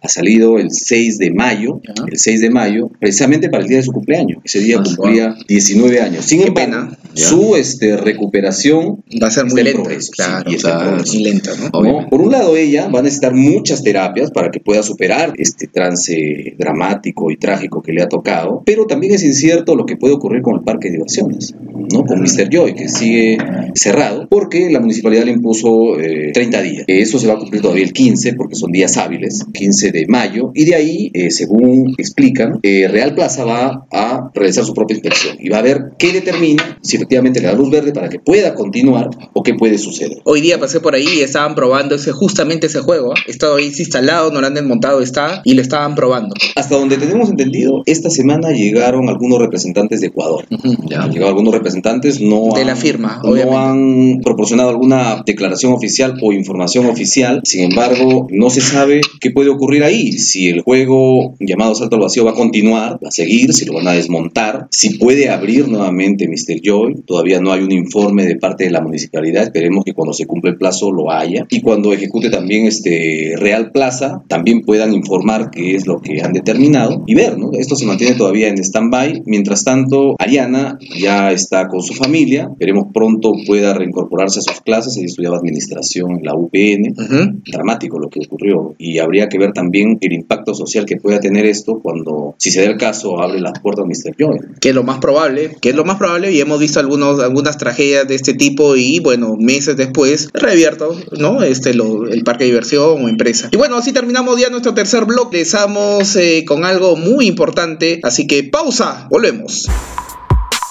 [0.01, 1.95] Ha salido el 6 de mayo, Ya.
[2.11, 4.39] el 6 de mayo, precisamente para el día de su cumpleaños.
[4.45, 6.25] Ese día cumplía 19 años.
[6.25, 6.99] Sin embargo, pena.
[7.15, 7.27] Ya.
[7.27, 9.83] su este, recuperación Va a ser muy lenta.
[9.83, 10.97] progreso, sí, Claro, y claro.
[10.97, 11.65] muy lenta, ¿no?
[11.65, 11.71] ¿no?
[11.73, 12.11] Obviamente.
[12.11, 16.55] Por un lado, ella va a necesitar muchas terapias para que pueda superar este trance
[16.59, 20.43] dramático y trágico que le ha tocado, pero también es incierto lo que puede ocurrir
[20.43, 21.55] con el parque de diversiones,
[21.93, 22.05] ¿no?
[22.05, 22.49] Con Mr.
[22.51, 23.39] Joy, que sigue
[23.75, 26.85] cerrado, porque la municipalidad le impuso eh, 30 días.
[26.87, 30.51] Eso se va a cumplir todavía el 15, porque son días hábiles, 15 de mayo,
[30.55, 35.37] y de ahí, eh, según explican, eh, Real Plaza va a realizar su propia inspección
[35.41, 38.55] y va a ver qué determina si efectivamente le da luz verde para que pueda
[38.55, 40.19] continuar o qué puede suceder.
[40.25, 43.13] Hoy día pasé por ahí y estaban probando ese, justamente ese juego.
[43.27, 46.35] Estaba ahí instalado, no lo han desmontado, está y lo estaban probando.
[46.55, 50.47] Hasta donde tenemos entendido, esta semana llegaron algunos representantes de Ecuador.
[50.89, 51.03] Ya.
[51.03, 53.57] Han llegado algunos representantes, no De han- la firma, no obviamente.
[53.57, 57.41] han proporcionado alguna declaración oficial o información oficial.
[57.45, 60.13] Sin embargo, no se sabe qué puede ocurrir ahí.
[60.13, 63.75] Si el juego llamado Salto al Vacío va a continuar, va a seguir, si lo
[63.75, 66.61] van a desmontar, si puede abrir nuevamente Mr.
[66.63, 66.92] Joy.
[67.07, 69.45] Todavía no hay un informe de parte de la municipalidad.
[69.45, 71.47] Esperemos que cuando se cumpla el plazo lo haya.
[71.51, 76.33] Y cuando ejecute también este Real Plaza, también puedan informar qué es lo que han
[76.33, 77.51] determinado y ver, ¿no?
[77.53, 79.23] Esto se mantiene todavía en stand-by.
[79.27, 82.49] Mientras tanto, Ariana ya está con su familia.
[82.53, 84.97] Esperemos pronto pueda reincorporarse a sus clases.
[84.97, 86.95] Ella estudiaba administración en la UPN.
[86.97, 87.41] Ujú.
[87.51, 88.75] Dramático lo que ocurrió.
[88.79, 92.63] Y habría que ver también el impacto social que pueda tener esto cuando, si se
[92.63, 94.15] da el caso, abre las puertas Mr.
[94.17, 94.39] Joy.
[94.61, 97.57] Que es lo más probable, que es lo más probable y hemos visto algunos, algunas
[97.57, 101.43] tragedias de este tipo y bueno, meses después revierto, ¿no?
[101.43, 103.49] Este, el parque de diversión o empresa.
[103.51, 105.31] Y bueno, así terminamos ya nuestro tercer blog.
[105.33, 109.67] Empezamos eh, con algo muy importante, así que pausa, volvemos.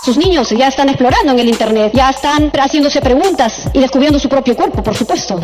[0.04, 4.30] Sus niños ya están explorando en el Internet, ya están haciéndose preguntas y descubriendo su
[4.30, 5.40] propio cuerpo, por supuesto.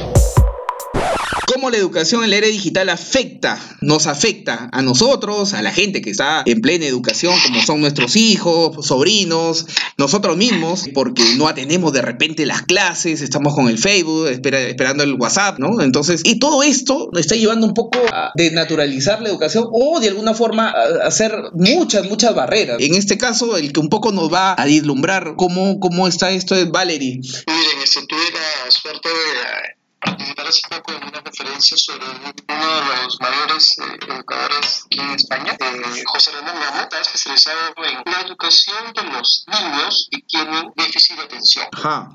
[1.48, 6.02] Cómo la educación en la era digital afecta, nos afecta a nosotros, a la gente
[6.02, 9.66] que está en plena educación, como son nuestros hijos, sobrinos,
[9.98, 15.04] nosotros mismos, porque no atendemos de repente las clases, estamos con el Facebook, espera- esperando
[15.04, 15.82] el WhatsApp, ¿no?
[15.82, 20.10] Entonces, y todo esto nos está llevando un poco a desnaturalizar la educación o de
[20.10, 22.78] alguna forma a hacer muchas, muchas barreras.
[22.82, 26.56] En este caso, el que un poco nos va a vislumbrar cómo, cómo está esto
[26.56, 27.22] es Valerie.
[27.48, 28.20] Miren, tuve
[28.66, 33.98] la suerte de participar hace poco en una conferencia sobre uno de los mayores eh,
[34.08, 39.46] educadores aquí en España, eh, José Ramón Gamo, está especializado en la educación de los
[39.48, 41.68] niños que tienen déficit de atención.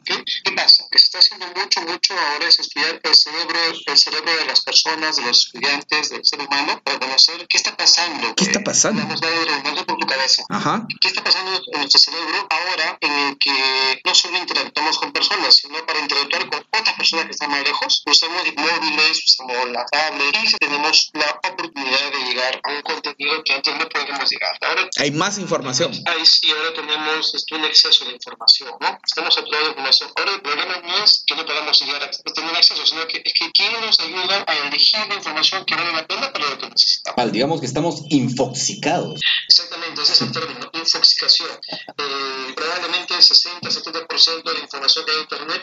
[0.04, 0.84] ¿Qué pasa?
[0.90, 4.60] Que se está haciendo mucho, mucho ahora es estudiar el cerebro, el cerebro de las
[4.60, 8.34] personas, de los estudiantes, del ser humano, para conocer qué está pasando.
[8.36, 9.02] ¿Qué está pasando?
[9.02, 10.42] Vamos a ver, por tu cabeza.
[10.48, 10.86] Ajá.
[11.00, 15.56] ¿Qué está pasando en nuestro cerebro ahora en el que no solo interactuamos con personas,
[15.56, 17.64] sino para interactuar con otras personas que están más
[18.06, 23.54] Usamos móviles, usamos la tablet y tenemos la oportunidad de llegar a un contenido que
[23.54, 24.58] antes no podíamos llegar.
[24.60, 25.92] Ahora Hay más información.
[26.06, 28.98] Ahí sí, ahora tenemos este, un exceso de información, ¿no?
[29.04, 30.10] Estamos saturados de información.
[30.16, 33.32] Ahora el problema no es que no podamos llegar a tener acceso, sino que es
[33.32, 36.68] que quién nos ayuda a elegir la información que vale la pena para lo que
[36.68, 37.18] necesitamos.
[37.18, 39.20] Al, digamos que estamos infoxicados.
[39.48, 41.50] Exactamente, ese es el término, infoxicación.
[41.50, 45.62] Eh, probablemente el 60-70% de la información que hay en Internet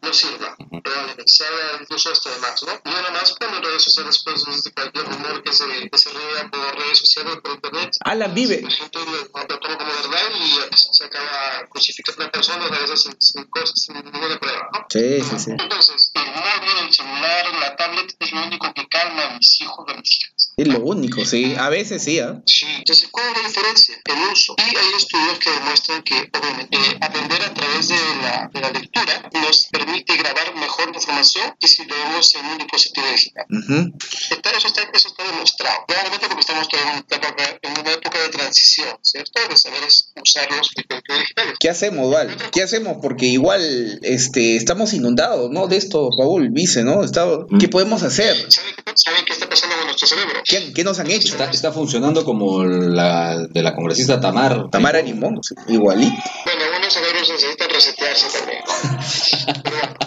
[0.00, 1.48] no sirva, probablemente sea
[1.80, 2.72] incluso hasta de más, ¿no?
[2.84, 6.48] Y nada más cuando redes sociales, pues, desde cualquier rumor que se, que se riega
[6.50, 8.62] por redes sociales, por Internet, Alan vive.
[8.62, 12.70] la gente lo, lo toma como verdad y se acaba crucificando a una persona a
[12.70, 14.86] veces sin, sin, cosas, sin ninguna prueba, ¿no?
[14.88, 15.50] Sí, sí, sí.
[15.50, 19.84] Entonces, el móvil, el celular, la tablet es lo único que calma a mis hijos
[19.88, 20.52] y a mis hijas.
[20.56, 21.54] Es lo único, sí.
[21.58, 22.40] A veces sí, ¿ah?
[22.46, 22.66] Sí.
[22.78, 24.00] Entonces, ¿cuál es la diferencia?
[24.04, 24.54] El uso.
[24.58, 28.70] Y hay estudios que demuestran que, obviamente, eh, aprender a través de la, de la
[28.70, 29.87] lectura nos permite
[30.18, 33.44] grabar mejor la información que si lo vemos en un dispositivo digital.
[33.50, 33.74] Ujú.
[34.30, 35.78] Entonces, eso está, eso está demostrado.
[35.86, 39.40] Claramente porque estamos todavía en una época, en una época de transición, ¿cierto?
[39.48, 39.80] De saber
[40.22, 41.54] usar los dispositivos digitales.
[41.60, 42.36] ¿Qué hacemos, Val?
[42.52, 42.98] ¿Qué hacemos?
[43.02, 45.66] Porque igual este, estamos inundados, ¿no?
[45.66, 47.04] De esto, Raúl, dice, ¿no?
[47.04, 47.26] Está-
[47.58, 48.36] ¿Qué podemos hacer?
[48.50, 50.40] ¿Saben qué, ¿Saben qué está pasando con nuestro cerebro?
[50.44, 51.32] ¿Qué, qué nos han hecho?
[51.32, 54.68] Está, está funcionando como la de la congresista Tamar.
[54.70, 56.14] Tamara Limón, sí, igualito.
[56.44, 58.62] Bueno, algunos cerebros necesitan resetearse también.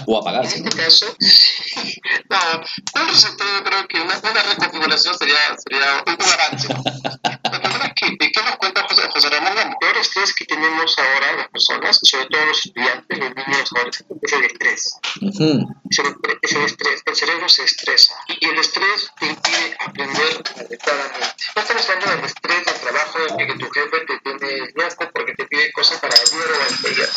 [0.07, 0.57] O En apagarse.
[0.57, 1.05] este caso,
[2.29, 6.67] no, un reseteo yo creo que una, una reconfiguración sería, sería un avance.
[6.69, 9.57] Lo primero es que, ¿de qué nos cuenta José, José Ramón?
[9.57, 14.17] El peor estrés que tenemos ahora las personas, sobre todo los estudiantes, los niños, adolescentes,
[14.23, 14.91] es el estrés.
[15.21, 15.75] Ujú.
[15.89, 17.01] Es el, es el estrés.
[17.05, 18.15] El cerebro se estresa.
[18.39, 21.27] Y el estrés te impide aprender adecuadamente.
[21.55, 25.33] No estamos hablando del estrés del trabajo de que tu jefe te tiene loco porque
[25.33, 27.09] te pide cosas para ayer o anteayer.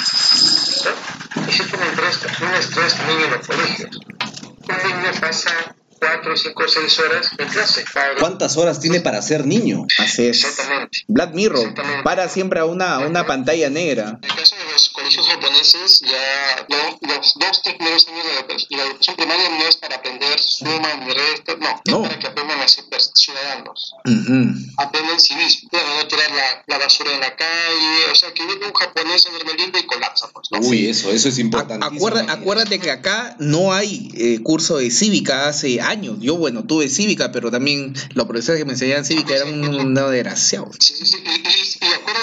[0.85, 1.47] ¿no?
[1.47, 3.97] Existe un estrés, un también en los colegios.
[3.97, 5.75] Un niño pasa
[6.05, 7.85] 4, 5, 6 horas en clase.
[8.21, 9.87] ¿Cuántas horas tiene para ser niño?
[9.99, 10.45] Así es.
[10.45, 10.99] Exactamente.
[11.09, 12.03] Black Mirror, Exactamente.
[12.03, 14.19] para siempre a una, una pantalla negra.
[14.23, 18.41] En el caso de los colegios japoneses, ya lo- los dos primeros años de la,
[18.41, 22.03] educación- la educación primaria no es para aprender suma ni resta, no, No.
[22.03, 24.73] es para que aprendan a ser ciudadanos, Ujú.
[24.77, 28.67] aprenden civismo, a no tirar la, la basura en la calle, o sea, que viene
[28.67, 30.59] un japonés en Hermelinda y colapsa, pues, ¿no?
[30.61, 31.85] Uy, eso, eso es importante.
[31.87, 35.94] acuerda- acuérdate que acá no hay eh, curso de cívica hace años.
[36.21, 39.95] Yo, bueno, tuve cívica, pero también los profesores que me enseñaban cívica eran un, un
[39.95, 40.71] desgraciado.
[40.79, 41.74] Sí, sí, sí.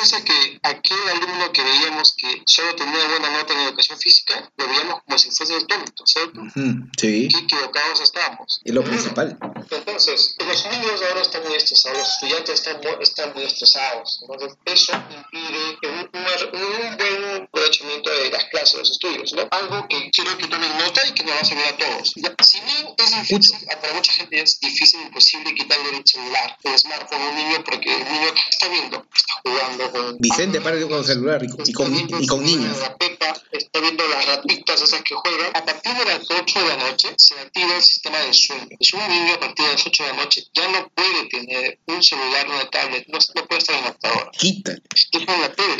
[0.02, 4.68] Acuérdense que aquel alumno que veíamos que solo tenía buena nota en educación física, lo
[4.68, 6.40] veíamos como si fuese el tonto, ¿cierto?
[6.42, 8.62] Ujú, Sí, Qué equivocados estábamos.
[8.64, 9.38] es lo principal.
[9.70, 14.20] Entonces, los niños ahora están muy estresados, los estudiantes están están muy estresados.
[14.24, 19.48] Entonces, eso impide un, un- un buen aprovechamiento de las clases, de los estudios, ¿no?
[19.52, 22.12] Algo que quiero que tomen nota y que nos va a servir a todos.
[22.16, 26.80] Ya, Si bien es difícil, para mucha gente es difícil, imposible quitarle el celular, el
[26.80, 30.18] smartphone a un niño, porque el niño ¿qué está viendo, está jugando con...
[30.20, 32.80] Vicente, para con el celular y con, y con, niñas.
[32.80, 35.56] La Pepa está viendo las ratitas esas que juegan.
[35.56, 38.68] A partir de las 8 de la noche se activa el sistema de sueño.
[38.80, 41.80] Es un niño a partir de las 8 de la noche ya no puede tener
[41.88, 44.32] un celular o una tablet, no, no puede estar en la computadora.
[44.38, 44.82] Quítale.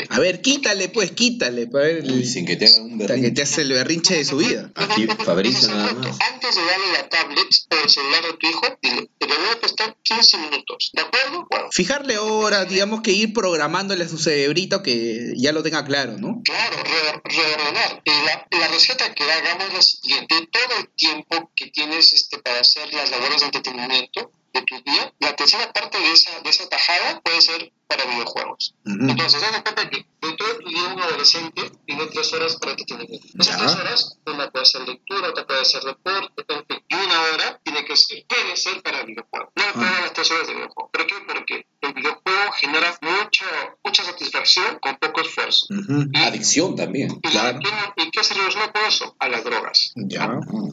[0.08, 1.66] A ver, quítale, pues, quítale.
[1.66, 3.34] Para ver el- sin que te hagan un hasta que berrinche.
[3.34, 4.70] te hace el berrinche de su vida.
[4.74, 6.18] Aquí Fabricio nada más.
[6.32, 9.48] Antes de darle la tablet o el celular a tu hijo, dile, te lo voy
[9.52, 10.90] a prestar 15 minutos.
[10.92, 11.46] ¿De acuerdo?
[11.50, 16.40] Bueno, Fijarle horas, digamos que ir programándole su cerebrito que ya lo tenga claro, ¿no?
[16.44, 18.02] Claro, re- reordenar.
[18.04, 20.48] La, la receta que hagamos es la siguiente.
[20.50, 25.12] Todo el tiempo que tienes este, para hacer las labores de entretenimiento de tu día,
[25.18, 28.74] la tercera parte de esa, de esa tajada puede ser para videojuegos.
[28.86, 29.08] Ujú.
[29.10, 33.26] Entonces, date cuenta que de todo día un adolescente tiene tres horas para entretenimiento.
[33.38, 33.62] Esas Ya.
[33.66, 37.96] tres horas, una puede ser lectura, otra puede ser deporte, y una hora tiene que
[37.96, 39.50] ser, puede ser para videojuegos.
[39.56, 39.72] No Ah.
[39.74, 40.90] todas las tres horas de videojuego.
[40.92, 41.14] ¿Por qué?
[41.26, 43.44] Porque el videojuego genera mucho,
[43.84, 45.66] mucha satisfacción con poco esfuerzo.
[45.70, 46.10] Ujú.
[46.14, 47.10] Adicción también.
[47.22, 47.58] ¿Y, Claro.
[47.60, 49.16] ¿qué, no- ¿Y qué se relaciona con eso?
[49.18, 49.92] A las drogas.
[49.96, 50.28] Ya.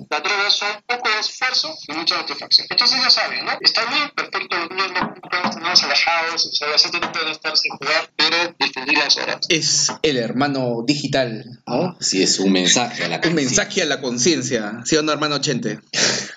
[0.10, 2.68] Las drogas son poco de esfuerzo y mucha satisfacción.
[2.70, 3.52] Entonces ya saben, ¿no?
[3.62, 7.72] Está bien, perfecto, los niños no pueden tenerlos alejados, los adolescentes no pueden estar sin
[7.72, 9.38] jugar, pero distinguir las horas.
[9.50, 11.98] Es el hermano digital, ¿no?
[12.00, 13.46] Sí, es un mensaje a la Un conciencia.
[13.50, 15.80] mensaje a la conciencia, ¿sí o no, hermano Chente?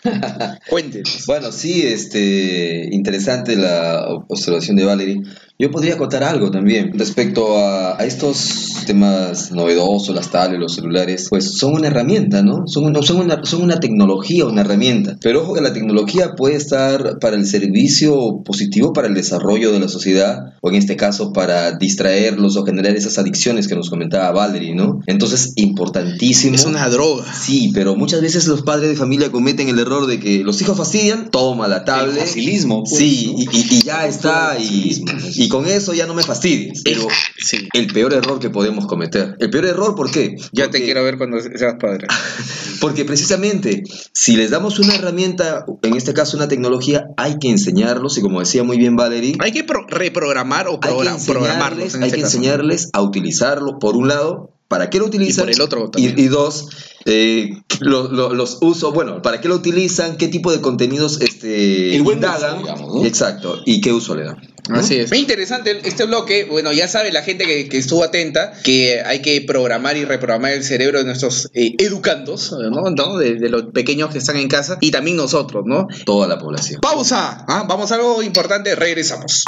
[0.69, 1.25] Cuéntenos.
[1.27, 5.23] Bueno, sí, este, interesante la observación de Valerie.
[5.59, 11.29] Yo podría contar algo también respecto a, a estos temas novedosos, las tablets, los celulares,
[11.31, 12.67] pues son una herramienta, ¿no?
[12.67, 15.17] Son una, son, una, son una tecnología, una herramienta.
[15.21, 19.79] Pero ojo que la tecnología puede estar para el servicio positivo, para el desarrollo de
[19.79, 24.33] la sociedad, o en este caso para distraerlos o generar esas adicciones que nos comentaba
[24.33, 25.01] Valerie, ¿no?
[25.07, 26.57] Entonces, importantísimo.
[26.57, 27.25] Es una droga.
[27.33, 30.77] Sí, pero muchas veces los padres de familia cometen el error de que los hijos
[30.77, 32.17] fastidian, toma la tablet.
[32.17, 33.53] El facilismo, pues, sí, ¿no?
[33.53, 35.03] y, ya está, y,
[35.37, 36.83] y con eso ya no me fastidies.
[36.85, 37.07] Pero
[37.39, 37.69] Sí.
[37.73, 39.37] el peor error que podemos cometer.
[39.39, 40.37] El peor error, ¿por qué?
[40.53, 42.07] Ya te quiero ver cuando seas padre.
[42.81, 48.19] Porque precisamente, si les damos una herramienta, en este caso una tecnología, hay que enseñarlos,
[48.19, 51.85] y como decía muy bien Valerie, Hay que pro- reprogramar o hay que programarlos.
[51.85, 55.45] enseñarles, hay este que enseñarles a utilizarlo, por un lado, ¿para qué lo utilizan?
[55.45, 56.69] por el otro Y, y dos,
[57.05, 60.17] eh, lo- lo- los usos, bueno, ¿para qué lo utilizan?
[60.17, 62.55] ¿Qué tipo de contenidos este, El buen indagan?
[62.55, 63.05] uso, digamos, ¿no?
[63.05, 64.37] Exacto, y qué uso le dan.
[64.69, 64.77] ¿no?
[64.79, 65.11] Así es.
[65.11, 66.45] Muy interesante este bloque.
[66.49, 70.53] Bueno, ya sabe la gente que, que estuvo atenta que hay que programar y reprogramar
[70.53, 72.89] el cerebro de nuestros eh, educandos, ¿no?
[72.91, 73.19] ¿no?
[73.19, 75.89] De, de los pequeños que están en casa y también nosotros, ¿no?
[76.07, 76.81] Toda la población.
[76.81, 77.45] Pausa.
[77.49, 77.67] ¿ah?
[77.69, 78.75] Vamos a algo importante.
[78.77, 79.43] Regresamos.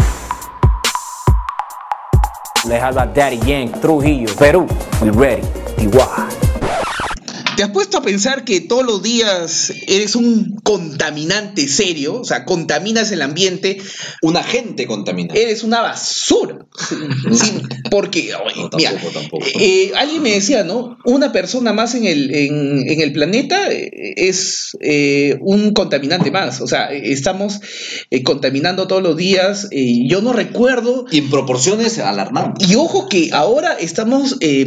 [2.67, 4.67] Les habla Daddy Yank, Trujillo, Perú.
[5.03, 5.43] We ready.
[5.79, 6.44] Igual.
[7.57, 12.21] ¿Te has puesto a pensar que todos los días eres un contaminante serio?
[12.21, 13.79] O sea, contaminas el ambiente,
[14.23, 15.43] Un agente contaminante.
[15.43, 16.67] eres una basura.
[17.33, 17.53] Sí,
[17.91, 19.47] porque, oye, No, tampoco, mira, tampoco.
[19.61, 20.99] eh, alguien me decía, ¿no?
[21.05, 26.61] Una persona más en el, en, en el planeta eh, es eh, un contaminante más.
[26.61, 27.61] O sea, estamos
[28.11, 29.69] eh, contaminando todos los días.
[29.71, 32.69] yo no recuerdo Y en proporciones alarmantes.
[32.69, 34.67] y ojo que ahora estamos, eh,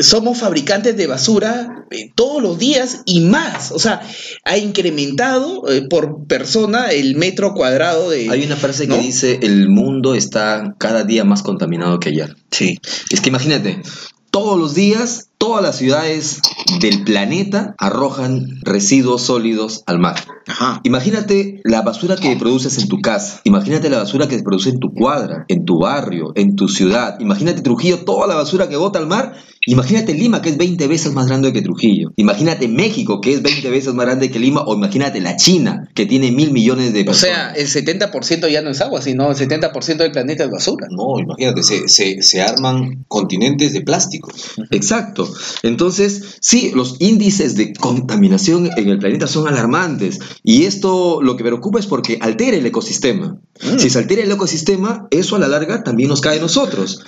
[0.00, 3.72] somos fabricantes de basura eh, todos los días y más.
[3.72, 4.00] O sea,
[4.44, 8.30] ha incrementado eh, por persona el metro cuadrado de...
[8.30, 8.96] Hay una frase ¿no?
[8.96, 12.36] que dice, el mundo está cada día más contaminado que ayer.
[12.50, 12.78] Sí.
[13.10, 13.82] Es que imagínate,
[14.30, 16.40] todos los días, todas las ciudades
[16.80, 20.16] del planeta arrojan residuos sólidos al mar.
[20.46, 20.80] Ajá.
[20.84, 23.40] Imagínate la basura que produces en tu casa.
[23.44, 27.18] Imagínate la basura que se produce en tu cuadra, en tu barrio, en tu ciudad.
[27.20, 29.34] Imagínate Trujillo, toda la basura que bota al mar.
[29.66, 32.12] Imagínate Lima, que es 20 veces más grande que Trujillo.
[32.16, 34.62] Imagínate México, que es 20 veces más grande que Lima.
[34.62, 37.36] O imagínate la China, que tiene mil millones de O personas.
[37.36, 40.86] sea, el 70% ya no es agua, sino el 70% del planeta es basura.
[40.90, 44.30] No, imagínate, se, se, se arman continentes de plástico.
[44.70, 45.27] Exacto.
[45.62, 50.18] Entonces, sí, los índices de contaminación en el planeta son alarmantes.
[50.42, 53.38] Y esto lo que preocupa es porque altera el ecosistema.
[53.78, 57.04] Si se altera el ecosistema, eso a la larga también nos cae a nosotros.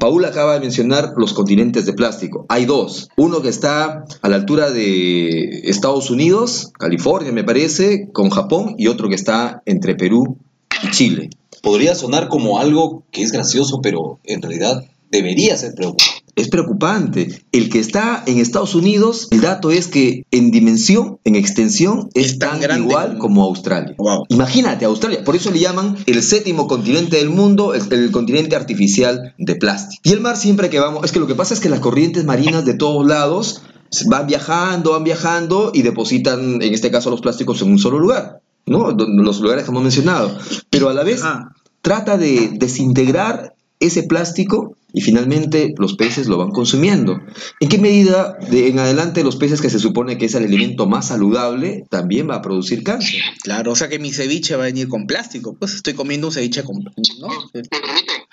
[0.00, 2.46] Paul acaba de mencionar los continentes de plástico.
[2.48, 3.08] Hay dos.
[3.16, 8.88] Uno que está a la altura de Estados Unidos, California me parece, con Japón, y
[8.88, 10.38] otro que está entre Perú
[10.82, 11.30] y Chile.
[11.62, 16.21] Podría sonar como algo que es gracioso, pero en realidad debería ser preocupante.
[16.34, 17.42] Es preocupante.
[17.52, 22.26] El que está en Estados Unidos, el dato es que en dimensión, en extensión, es,
[22.32, 23.94] Es tan igual como- Australia.
[23.98, 24.24] Wow.
[24.28, 25.24] Imagínate, Australia.
[25.24, 30.00] Por eso le llaman el séptimo continente del mundo, el, el continente artificial de plástico.
[30.04, 32.24] Y el mar siempre que vamos, es que lo que pasa es que las corrientes
[32.24, 33.62] marinas de todos lados
[34.06, 38.40] van viajando, van viajando y depositan, en este caso, los plásticos en un solo lugar.
[38.64, 38.90] ¿no?
[38.92, 40.34] Los lugares que hemos mencionado.
[40.70, 41.52] Pero a la vez Ajá.
[41.82, 47.20] trata de desintegrar ese plástico y finalmente los peces lo van consumiendo.
[47.60, 50.86] ¿En qué medida de en adelante los peces que se supone que es el alimento
[50.86, 53.20] más saludable también va a producir cáncer?
[53.42, 55.56] Claro, o sea que mi ceviche va a venir con plástico.
[55.58, 56.76] Pues estoy comiendo un ceviche con...
[57.20, 57.28] ¿no?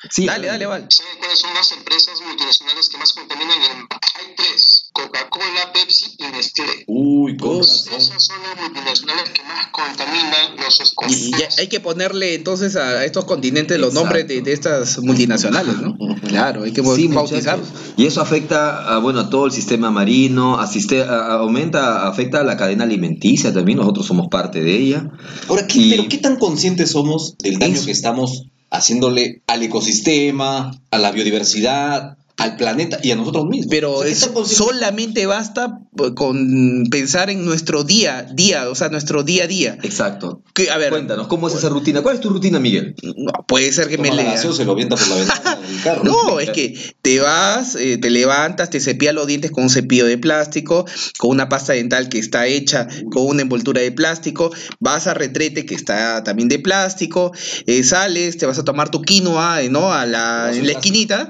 [0.10, 0.86] Sí, dale, dale, Val.
[0.90, 3.58] ¿Saben cuáles son las empresas multinacionales que más contaminan?
[3.62, 3.88] en-
[4.20, 4.86] Hay tres.
[4.94, 6.84] Coca-Cola, Pepsi y Nestlé.
[6.88, 7.84] Uy, con Esas
[8.18, 13.26] son las multinacionales que más contaminan los Y ya hay que ponerle entonces a estos
[13.26, 15.98] continentes los nombres de, de estas multinacionales, ¿no?
[16.28, 17.70] Claro, hay que Sí, bautizarlos.
[17.70, 17.94] muchachos.
[17.98, 22.44] Y eso afecta a, bueno, a todo el sistema marino, asiste, a- aumenta, afecta a
[22.44, 25.06] la cadena alimenticia también, nosotros somos parte de ella.
[25.48, 27.86] Ahora, ¿qué, Y- pero ¿qué tan conscientes somos del daño Eso.
[27.86, 33.68] que estamos haciéndole al ecosistema, a la biodiversidad, al planeta y a nosotros mismos?
[33.70, 38.24] Pero O sea, ¿qué es- tan conscientes- solamente basta pues, con pensar en nuestro día,
[38.34, 39.78] día, o sea, nuestro día a día.
[39.84, 40.42] Exacto.
[40.54, 42.02] Que, a ver, Cuéntanos, ¿cómo es esa rutina?
[42.02, 42.96] ¿Cuál es tu rutina, Miguel?
[43.18, 44.42] no, puede ser que me Toma lea.
[44.66, 46.04] lo avienta por la ventana del carro.
[46.30, 50.06] No, es que te vas, eh, te levantas, te cepillas los dientes con un cepillo
[50.06, 50.86] de plástico,
[51.18, 55.66] con una pasta dental que está hecha con una envoltura de plástico, vas a retrete
[55.66, 57.34] que está también de plástico,
[57.66, 59.92] eh, sales, te vas a tomar tu quinoa, eh, ¿no?
[59.94, 61.30] A la, en la esquinita,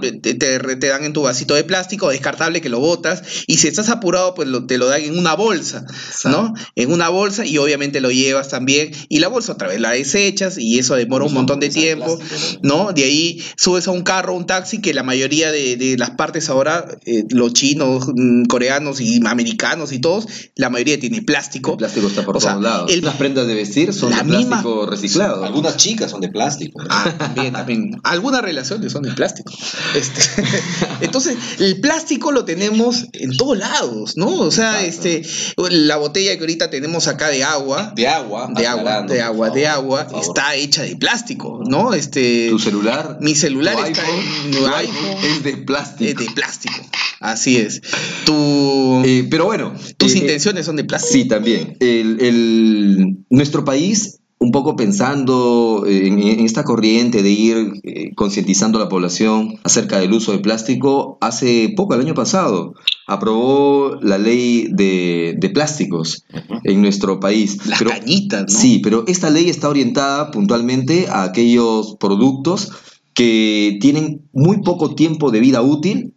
[0.00, 3.58] te, te- te, te dan en tu vasito de plástico descartable que lo botas y
[3.58, 5.84] si estás apurado pues lo- te lo dan en una bolsa,
[6.24, 6.52] ¿no?
[6.74, 10.58] En una bolsa y obviamente lo llevas también y la bolsa otra vez la desechas
[10.58, 12.18] y eso demora un montón de tiempo,
[12.62, 12.92] ¿no?
[12.92, 16.48] De ahí subes a un carro, un taxi que la mayoría de, de las partes
[16.48, 20.26] ahora, eh, los chinos, mm, coreanos y americanos y todos,
[20.56, 21.72] la mayoría tiene plástico.
[21.72, 22.90] El plástico está por O sea, todos lados.
[22.92, 25.44] el- Las prendas de vestir son de misma- plástico reciclado.
[25.44, 26.80] Algunas chicas son de plástico.
[26.90, 28.00] Ah, también, también.
[28.02, 29.52] Algunas relaciones son de plástico.
[29.94, 30.22] Este,
[31.00, 34.28] entonces, el plástico lo tenemos en todos lados, ¿no?
[34.40, 35.22] O sea, este,
[35.70, 38.50] la botella que ahorita tenemos acá de agua, De agua.
[38.56, 41.94] de agua, de agua, favor, de agua, está hecha de plástico, ¿no?
[41.94, 43.18] Este, Tu celular.
[43.20, 46.10] mi celular tu está iPhone, en tu iPhone, es de plástico.
[46.10, 46.74] es de plástico.
[47.20, 47.80] Así es.
[48.24, 49.74] Tu, Eh, pero bueno.
[49.96, 51.12] tus eh, intenciones son de plástico.
[51.12, 51.76] Sí, también.
[51.80, 58.78] El, el- nuestro país, un poco pensando en, en esta corriente de ir eh, concientizando
[58.78, 62.74] a la población acerca del uso de plástico, hace poco, el año pasado,
[63.06, 66.24] aprobó la ley de, de plásticos
[66.64, 67.64] en nuestro país.
[67.66, 68.58] Las Pero- cañitas, ¿no?
[68.60, 72.72] Sí, pero esta ley está orientada puntualmente a aquellos productos
[73.14, 76.14] que tienen muy poco tiempo de vida útil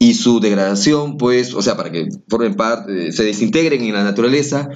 [0.00, 4.02] y su degradación, pues, o sea, para que formen parte, eh, se desintegren en la
[4.02, 4.68] naturaleza,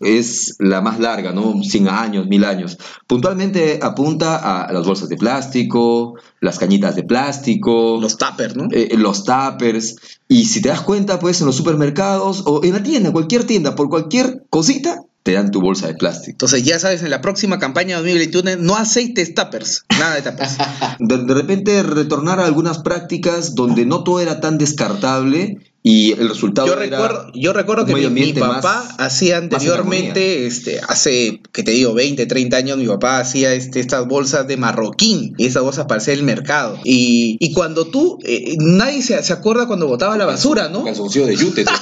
[0.00, 1.62] es la más larga, ¿no?
[1.62, 2.78] 100 años, 1000 años.
[3.06, 8.68] Puntualmente apunta a las bolsas de plástico, las cañitas de plástico, Los tuppers, ¿no?
[8.72, 9.96] eh, los tuppers.
[10.28, 13.74] Y si te das cuenta, pues en los supermercados o en la tienda, cualquier tienda,
[13.74, 16.30] por cualquier cosita, te dan tu bolsa de plástico.
[16.30, 20.56] Entonces, ya sabes, en la próxima campaña 2021, no aceites tuppers, nada de tuppers.
[21.00, 26.28] De, de repente retornar a algunas prácticas donde no todo era tan descartable y el
[26.28, 31.62] resultado Yo era recuerdo, yo recuerdo que mi, papá más- hacía anteriormente, este, hace, que
[31.62, 35.62] te digo, 20, 30 años, mi papá hacía este, estas bolsas de marroquín, y esas
[35.62, 36.78] bolsas para hacer el mercado.
[36.84, 40.84] Y, y cuando tú, eh, nadie se, se acuerda cuando botaba la basura, ¿no?
[40.84, 41.64] De yute.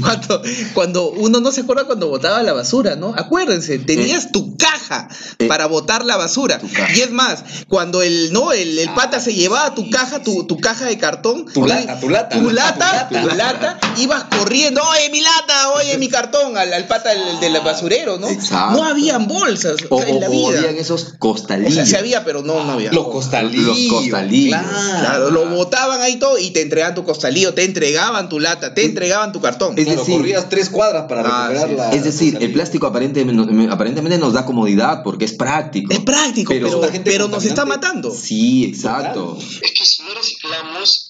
[0.00, 0.42] Cuando,
[0.74, 3.14] cuando uno no se acuerda cuando botaba la basura, ¿no?
[3.16, 5.46] Acuérdense, tenías tu caja Eh.
[5.48, 6.60] para botar la basura.
[6.94, 10.58] Y es más, cuando el, no, el, el pata se llevaba tu caja, tu, tu
[10.58, 12.38] caja de cartón, Tu lata, tu lata.
[12.38, 13.20] tu lata, lata.
[13.20, 17.60] tu lata, ibas corriendo, oye mi lata, oye mi cartón, al, al pata del, del
[17.62, 18.28] basurero, ¿no?
[18.28, 18.76] Exacto.
[18.76, 20.58] No habían bolsas o, o sea, en la o vida.
[20.60, 21.74] habían esos O costalillos.
[21.74, 22.92] sea, sí había, pero no, no había.
[22.92, 23.78] Los costalillos.
[23.78, 24.58] Los costalillos.
[25.00, 28.84] Claro, lo botaban ahí todo y te entregaban tu costalillo, te entregaban tu lata, te
[28.84, 29.74] entregaban tu cartón.
[29.78, 31.76] Es Claro, decir, corrías tres cuadras para Ah, recuperar sí.
[31.76, 31.90] la.
[31.92, 35.92] es decir, el plástico aparentemente, aparentemente nos da comodidad porque es práctico.
[35.92, 38.10] Es práctico, Pero- pero, pero nos está matando.
[38.14, 39.36] Sí, exacto.
[39.40, 41.05] es que si no reciclamos,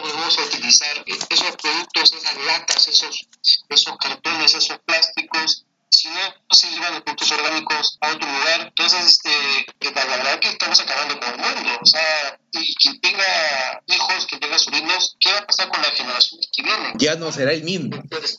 [0.00, 3.26] volvemos a utilizar esos productos, esas latas, esos,
[3.68, 6.20] esos cartones, esos plásticos, si no
[6.50, 10.48] se llevan los productos orgánicos a otro lugar, entonces este, que la la verdad que
[10.48, 11.78] estamos acabando con el mundo.
[11.80, 15.92] O sea, y quien tenga hijos, que tenga sobrinos, ¿qué va a pasar con las
[15.92, 16.95] generaciones que vienen?
[17.06, 17.90] Ya no será el mismo.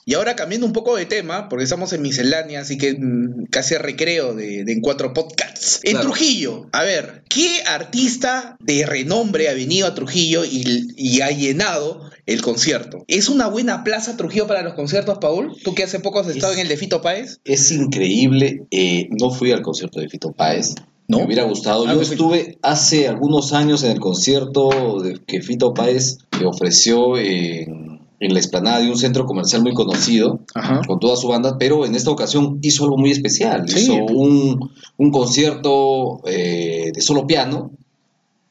[0.06, 3.76] Y ahora cambiando un poco de tema, porque estamos en miscelánea, así que mm, casi
[3.76, 5.80] recreo de, de Encuentro Podcasts.
[5.84, 6.08] En Claro.
[6.10, 12.10] Trujillo, a ver, ¿qué artista de renombre ha venido a Trujillo y, y ha llenado
[12.26, 13.06] el concierto?
[13.08, 15.56] ¿Es una buena plaza Trujillo para los conciertos, Paul?
[15.64, 17.40] Tú que hace poco has estado Es- en el de Fito Páez.
[17.46, 18.64] Es increíble.
[18.72, 20.76] eh, no fui al concierto de Fito Páez.
[21.10, 21.20] ¿No?
[21.20, 21.86] Me hubiera gustado.
[21.88, 27.18] Ah, Yo estuve hace algunos años en el concierto de, que Fito Páez le ofreció
[27.18, 30.82] en, en la explanada de un centro comercial muy conocido Ajá.
[30.88, 33.70] con toda su banda, pero en esta ocasión hizo algo muy especial.
[33.70, 33.80] Sí.
[33.80, 37.72] Hizo un, un concierto eh, de solo piano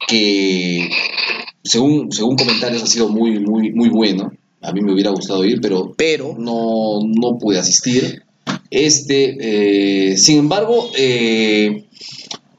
[0.06, 0.88] que,
[1.64, 4.32] según, según comentarios, ha sido muy, muy, muy bueno.
[4.62, 8.22] A mí me hubiera gustado ir, pero Pero, no, no pude asistir.
[8.70, 11.86] Este, eh, sin embargo, eh,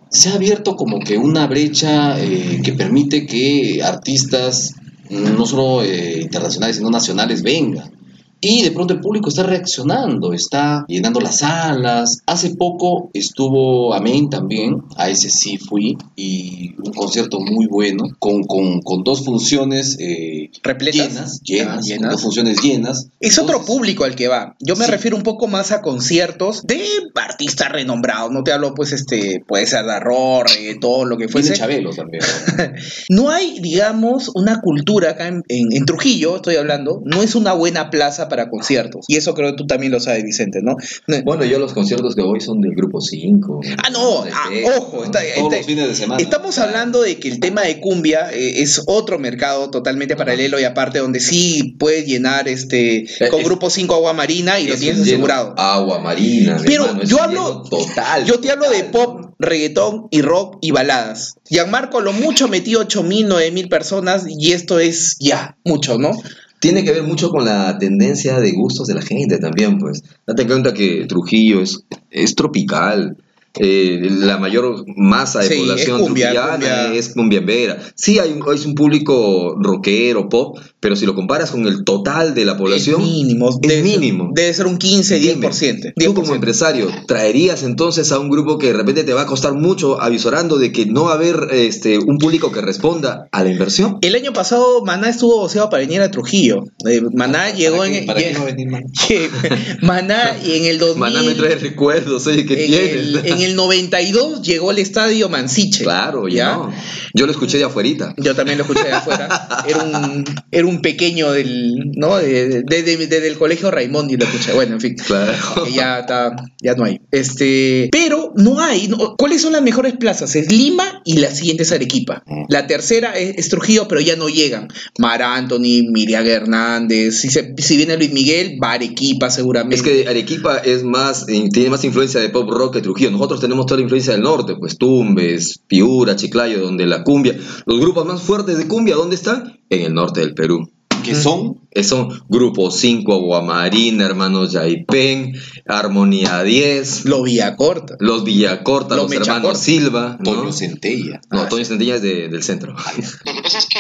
[0.10, 2.18] se ha abierto como que una brecha
[2.64, 4.74] que permite que artistas,
[5.10, 7.92] no solo eh, internacionales, sino nacionales, vengan.
[8.40, 12.20] Y de pronto el público está reaccionando, está llenando las salas.
[12.26, 18.44] Hace poco estuvo Amén también, a ese sí fui, y un concierto muy bueno, con,
[18.44, 21.08] con, con dos funciones eh, ¿Repletas?
[21.08, 22.12] llenas, llenas, Ah, con llenas.
[22.12, 23.08] dos funciones llenas.
[23.20, 24.56] Es otro público al que va.
[24.60, 24.92] Yo me Sí.
[24.92, 26.80] refiero un poco más a conciertos de
[27.16, 28.32] artistas renombrados.
[28.32, 30.46] No te hablo, pues, este, puede ser de horror,
[30.80, 31.54] todo lo que fuese.
[31.54, 32.24] Chabelo también.
[33.10, 37.54] No hay, digamos, una cultura acá en, en- en Trujillo, estoy hablando, no es una
[37.54, 39.06] buena plaza para conciertos.
[39.08, 40.76] Y eso creo que tú también lo sabes, Vicente, ¿no?
[41.08, 43.62] No- Bueno, yo los conciertos que voy son del grupo 5.
[43.84, 46.22] Ah, no, ah, ojo, está- Todos este- los fines de semana.
[46.22, 50.64] Estamos hablando de que el tema de cumbia eh, es otro mercado totalmente paralelo y
[50.64, 55.02] aparte donde sí puedes llenar este con es- grupo 5 agua marina y lo tienes
[55.02, 55.54] asegurado.
[55.58, 56.58] Agua marina.
[56.66, 58.26] Pero hermano, yo hablo- total.
[58.26, 61.36] Yo te hablo de pop reggaetón y rock y baladas.
[61.50, 66.12] Gianmarco lo mucho metió 8000, 9000 personas y esto es ya, mucho, ¿no?
[66.60, 70.04] Tiene que ver mucho con la tendencia de gustos de la gente también, pues.
[70.26, 73.18] Date cuenta que Trujillo es, es tropical.
[73.60, 76.94] eh, la mayor masa de Sí, es población cumbia, trujillana cumbia.
[76.94, 77.80] es cumbiambera.
[77.96, 82.36] Sí, hay, un- es un público rockero, pop, pero si lo comparas con el total
[82.36, 83.50] de la población, Es mínimo.
[83.50, 84.32] es debe, mínimo.
[84.34, 85.94] Debe ser un 15, 10%.
[85.96, 89.54] Tú como empresario, ¿traerías entonces a un grupo que de repente te va a costar
[89.54, 93.50] mucho avisorando de que no va a haber este, un público que responda a la
[93.52, 93.98] inversión?
[94.02, 96.64] El año pasado Maná estuvo boceado para venir a Trujillo.
[96.88, 98.06] Eh, Maná llegó en.
[98.06, 98.84] ¿Para qué venir, man?
[99.82, 101.00] Maná y en el 2000.
[101.00, 102.92] Maná me trae recuerdos, oye, ¿qué en, tienes?
[102.96, 105.84] el, en el 92 llegó al estadio Mansiche.
[105.84, 106.54] Claro, ya.
[106.54, 106.72] no.
[107.14, 108.14] Yo lo escuché de afuerita.
[108.18, 109.64] Yo también lo escuché de afuera.
[109.68, 112.18] Era un, era un pequeño del, ¿no?
[112.18, 114.54] De, de- de- de- del colegio Raimondi lo escuché.
[114.54, 114.96] Bueno, en fin.
[114.96, 115.34] Claro.
[115.74, 117.00] Ya está, ya no hay.
[117.12, 118.88] Este, pero no hay.
[118.88, 120.36] no- ¿Cuáles son las mejores plazas?
[120.36, 122.24] Es Lima y la siguiente es Arequipa.
[122.50, 124.68] La tercera es, es Trujillo, pero ya no llegan.
[125.00, 127.20] Mar Anthony, Miriam Hernández.
[127.20, 129.76] Si, se- si viene Luis Miguel, va a Arequipa seguramente.
[129.76, 133.12] Es que Arequipa es más, eh, tiene más influencia de pop rock que Trujillo.
[133.12, 137.80] Nosotros tenemos toda la influencia del norte, pues Tumbes, Piura, Chiclayo, donde la cumbia, los
[137.80, 139.57] grupos más fuertes de cumbia, ¿dónde están?
[139.70, 140.72] En el norte del Perú.
[141.04, 141.62] ¿Qué son?
[141.72, 145.34] Eh, Son Grupo 5, Aguamarina, Hermanos Yaipen,
[145.66, 147.96] Armonía 10, Los Villacorta.
[148.00, 149.60] los Villacorta, Los los, hermanos Mechacorta.
[149.60, 150.18] Silva.
[150.20, 150.34] ¿no?
[150.34, 151.22] Toño Centella.
[151.32, 152.74] No, Toño Centella es de- del centro.
[152.74, 153.78] Lo que pasa es que,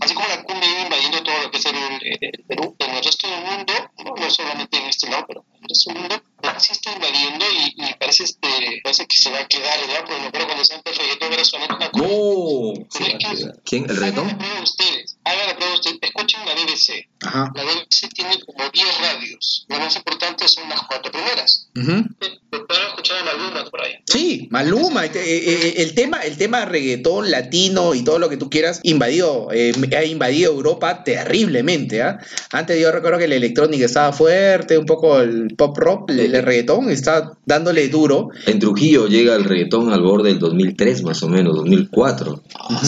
[0.00, 1.74] así como la cumbia iba invadiendo todo lo que es el,
[2.20, 3.72] el Perú, en el resto del mundo,
[4.16, 6.22] no, no solamente en este lado, pero en el mundo,
[6.58, 8.48] sí está invadiendo y, y parece, este,
[8.82, 10.04] parece que se va a quedar, ¿verdad?
[10.06, 12.04] Porque me acuerdo cuando se empezó el reggaetón era solamente una cosa.
[12.04, 12.86] No.
[12.92, 13.84] Pero es que, ¿Quién?
[13.84, 14.28] ¿El hagan reggaetón?
[14.28, 17.08] la prueba ustedes, hagan la prueba ustedes, escuchen la BBC.
[17.22, 17.52] Ajá.
[17.54, 21.68] La BBC tiene como 10 radios, las más importantes son las cuatro primeras.
[21.76, 22.04] Ujú.
[22.18, 23.94] Pero pueden escuchar a Maluma por ahí.
[24.06, 28.50] Sí, Maluma, eh, eh, el tema, el tema reggaetón latino y todo lo que tú
[28.50, 32.02] quieras invadió, eh, ha invadido Europa terriblemente.
[32.02, 32.18] ¿ah?
[32.50, 36.42] Antes yo recuerdo que la electrónica estaba fuerte, un poco el pop rock, el, el
[36.42, 38.30] reggaetón está dándole duro.
[38.46, 42.42] En Trujillo llega el reggaetón al borde del 2003 más o menos, 2004.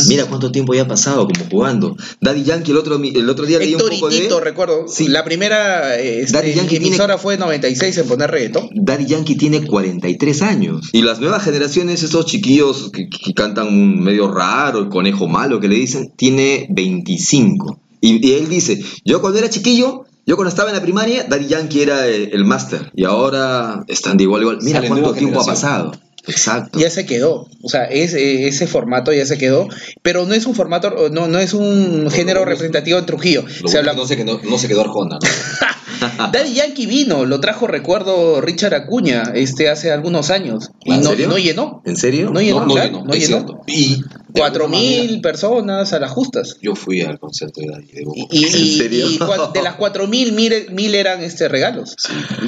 [0.09, 1.97] Mira cuánto tiempo ya ha pasado como jugando.
[2.21, 4.29] Daddy Yankee el otro, el otro día leí un poco de...
[4.41, 5.09] Recuerdo, Sí.
[5.09, 8.69] la primera este, Daddy Yankee tiene- emisora fue 96 en poner reggaetón.
[8.75, 10.89] Daddy Yankee tiene 43 años.
[10.93, 15.61] Y las nuevas generaciones, esos chiquillos que, que cantan un medio raro, el conejo malo
[15.61, 17.81] que le dicen, tiene 25.
[18.01, 21.47] Y, y él dice, yo cuando era chiquillo, yo cuando estaba en la primaria, Daddy
[21.47, 22.91] Yankee era el, el máster.
[22.95, 24.59] Y ahora están de igual igual.
[24.63, 25.93] Mira Sale cuánto tiempo ha pasado.
[26.27, 26.79] Exacto.
[26.79, 29.69] Ya se quedó, o sea, es, eh, ese formato ya se quedó,
[30.01, 33.43] pero no es un formato, no, no es un género representativo en Trujillo.
[33.43, 35.19] Lo Se bueno habla- es que no se quedó, no se quedó Arjona.
[35.21, 35.29] ¿no?
[36.33, 40.71] Daddy Yankee vino, lo trajo, recuerdo, Richard Acuña, este, hace algunos años.
[40.85, 41.83] Y ¿En no, llenó.
[41.85, 42.31] ¿En serio?
[42.31, 43.61] No llenó, No, no claro, llenó, no.
[43.67, 44.01] Y
[44.37, 46.57] Cuatro mil personas a las justas.
[46.61, 47.89] Yo fui al concierto de Daddy.
[48.31, 48.45] Y, y-
[48.75, 49.07] ¿En serio?
[49.09, 49.19] y
[49.53, 51.95] de las cuatro mil, mil, eran este, regalos,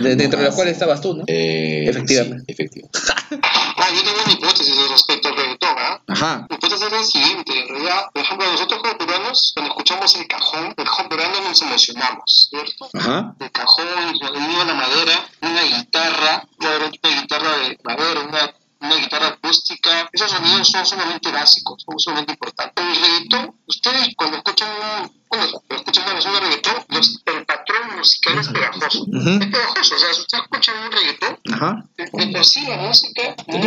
[0.03, 1.25] de- dentro de los cuales estabas tú, ¿no?
[1.29, 2.39] Eh, Efectivamente.
[2.47, 2.99] sí, efectivamente.
[3.87, 6.01] Ah, yo tengo una hipótesis respecto al reggaetón, ¿ah?
[6.09, 6.47] Ajá.
[6.51, 10.27] Mi hipótesis es la siguiente, en realidad, por ejemplo, nosotros como peruanos, cuando escuchamos el
[10.27, 12.89] cajón, el cajón peruano nos emocionamos, ¿cierto?
[12.95, 13.35] Ajá.
[13.39, 18.97] El cajón, el sonido de la madera, una guitarra, una, guitarra de madera, una, una
[18.97, 22.85] guitarra acústica, esos sonidos son sumamente básicos, son sumamente importantes.
[22.85, 27.97] El reggaetón, ustedes cuando escuchan un, cuando escuchan una canción de reggaetón, los- el patrón
[27.97, 29.03] musical es pegajoso.
[29.03, 29.29] Ujú.
[29.31, 31.85] Es pegajoso, o sea, si ustedes escuchan un reggaetón, Ajá.
[31.97, 33.06] de de por sí la música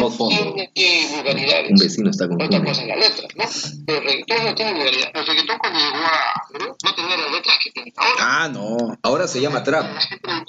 [0.09, 0.53] no fondo.
[0.53, 3.43] Un vecino está con Otra cosa en la letra, ¿no?
[3.85, 5.11] Pero el reggaetón no tiene vulgaridad.
[5.13, 8.15] El reggaetón cuando llegó a Perú no tenía las letras que tiene ahora.
[8.19, 8.97] Ah, no.
[9.01, 9.85] Ahora se llama trap.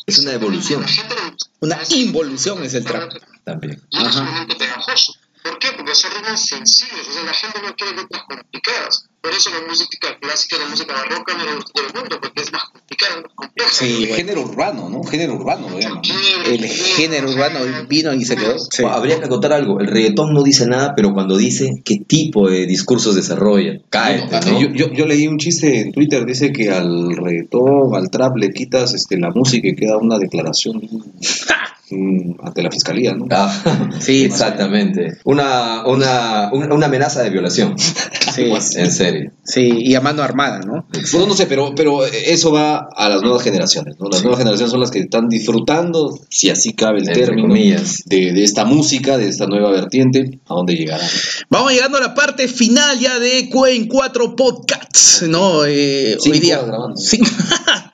[0.06, 0.84] Es una evolución.
[1.60, 3.12] Una involución es el trap.
[3.44, 3.80] También.
[3.94, 4.12] Ajá.
[4.12, 5.14] sumamente pegajoso.
[5.42, 5.72] ¿Por qué?
[5.90, 9.08] Porque son ritmos sencillos, o sea, la gente no quiere letras complicadas.
[9.20, 12.52] Por eso la música clásica, la música barroca no le gusta el mundo, porque es
[12.52, 13.70] más complicada, más compleja.
[13.72, 14.14] Sí, bueno.
[14.14, 15.02] Género urbano, ¿no?
[15.02, 16.00] Género urbano lo llaman.
[16.46, 18.56] El género urbano vino y se quedó.
[18.56, 18.84] Sí.
[18.88, 19.80] Habría que acotar algo.
[19.80, 24.60] El reggaetón no dice nada, pero cuando dice qué tipo de discursos desarrolla, Bueno, ¿no?
[24.60, 28.52] yo, yo, yo leí un chiste en Twitter, dice que al reggaetón, al trap le
[28.52, 30.80] quitas este, la música y queda una declaración
[32.42, 33.26] ante la fiscalía, ¿no?
[33.30, 35.18] Ah, Sí, exactamente.
[35.24, 37.74] Una, una, una, amenaza de violación.
[38.30, 38.44] Sí.
[38.76, 39.32] En serio.
[39.42, 40.86] Sí, y a mano armada, ¿no?
[41.12, 44.08] Bueno, no sé, pero, pero eso va a las nuevas generaciones, ¿no?
[44.08, 48.04] Las nuevas generaciones son las que están disfrutando, si así cabe el Entre término, comillas.
[48.06, 51.04] de, de esta música, de esta nueva vertiente, a dónde llegará.
[51.50, 55.64] Vamos llegando a la parte final ya de Cuen 4 Podcasts, ¿no?
[55.66, 56.62] Eh, hoy día.
[56.62, 56.96] grabando.
[56.96, 57.26] Cinco-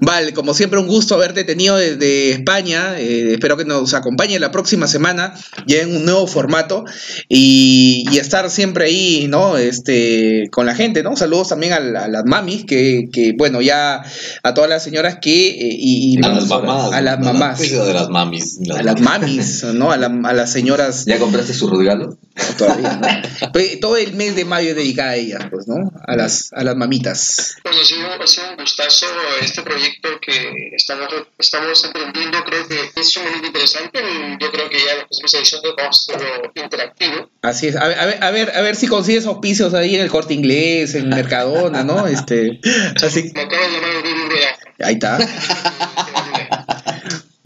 [0.00, 2.98] Vale, como siempre un gusto haberte tenido desde España.
[2.98, 5.34] Eh, espero que nos acompañe la próxima semana
[5.66, 6.84] ya en un nuevo formato
[7.28, 9.56] y, y estar siempre ahí, ¿no?
[9.56, 11.16] Este, con la gente, ¿no?
[11.16, 14.02] Saludos también a, la- a las mamis, que, que, bueno, ya
[14.42, 15.48] a todas las señoras que...
[15.48, 16.92] eh, y, y- A las mamás.
[16.92, 17.58] A las mamás.
[17.60, 18.58] De las mamis.
[18.76, 19.92] A las mamis, ¿no?
[19.92, 21.04] A, la- a las señoras.
[21.06, 22.18] ¿Ya compraste su regalo?
[22.58, 23.50] Todavía, ¿no?
[23.52, 25.92] Pues, todo el mes de mayo es dedicado a ellas, pues, ¿no?
[26.06, 27.54] A las, a las mamitas.
[27.62, 29.03] Pues ha sido, ha sido un gustazo
[29.40, 32.42] este proyecto que estamos, estamos emprendiendo.
[32.44, 36.16] Creo que es sumamente interesante y yo creo que ya la próxima edición vamos a
[36.16, 37.30] hacerlo interactivo.
[37.42, 37.76] Así es.
[37.76, 40.34] A ver, a ver, a ver, a ver si consigues auspicios ahí en el corte
[40.34, 42.06] inglés, en Mercadona, ¿no?
[42.06, 42.60] Este,
[43.02, 43.32] así.
[43.34, 45.18] Me acaba de llamar el Ahí está.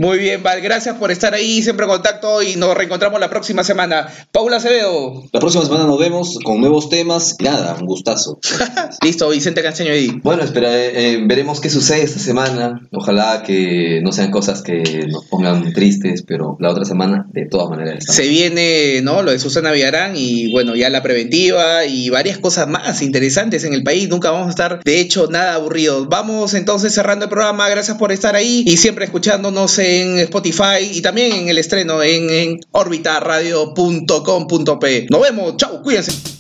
[0.01, 3.65] Muy bien, Val, gracias por estar ahí, siempre en contacto y nos reencontramos la próxima
[3.65, 4.07] semana.
[4.31, 5.25] Paula Acevedo.
[5.33, 7.35] La próxima semana nos vemos con nuevos temas.
[7.41, 8.39] Nada, un gustazo.
[9.03, 10.21] Listo, Vicente Canceño ahí.
[10.23, 12.81] Bueno, espera, eh, eh, veremos qué sucede esta semana.
[12.93, 17.69] Ojalá que no sean cosas que nos pongan tristes, pero la otra semana, de todas
[17.69, 18.05] maneras.
[18.05, 19.25] Se viene, ¿no?
[19.25, 23.75] Lo de Susana Villarán y bueno, ya la preventiva y varias cosas más interesantes en
[23.75, 24.09] el país.
[24.09, 26.09] Nunca vamos a estar, de hecho, nada aburridos.
[26.09, 27.69] Vamos entonces cerrando el programa.
[27.69, 32.31] Gracias por estar ahí y siempre escuchándonos en Spotify y también en el estreno en,
[32.31, 35.07] en orbitaradio.com.p.
[35.11, 35.57] Nos vemos.
[35.57, 36.38] Chau, cuídense.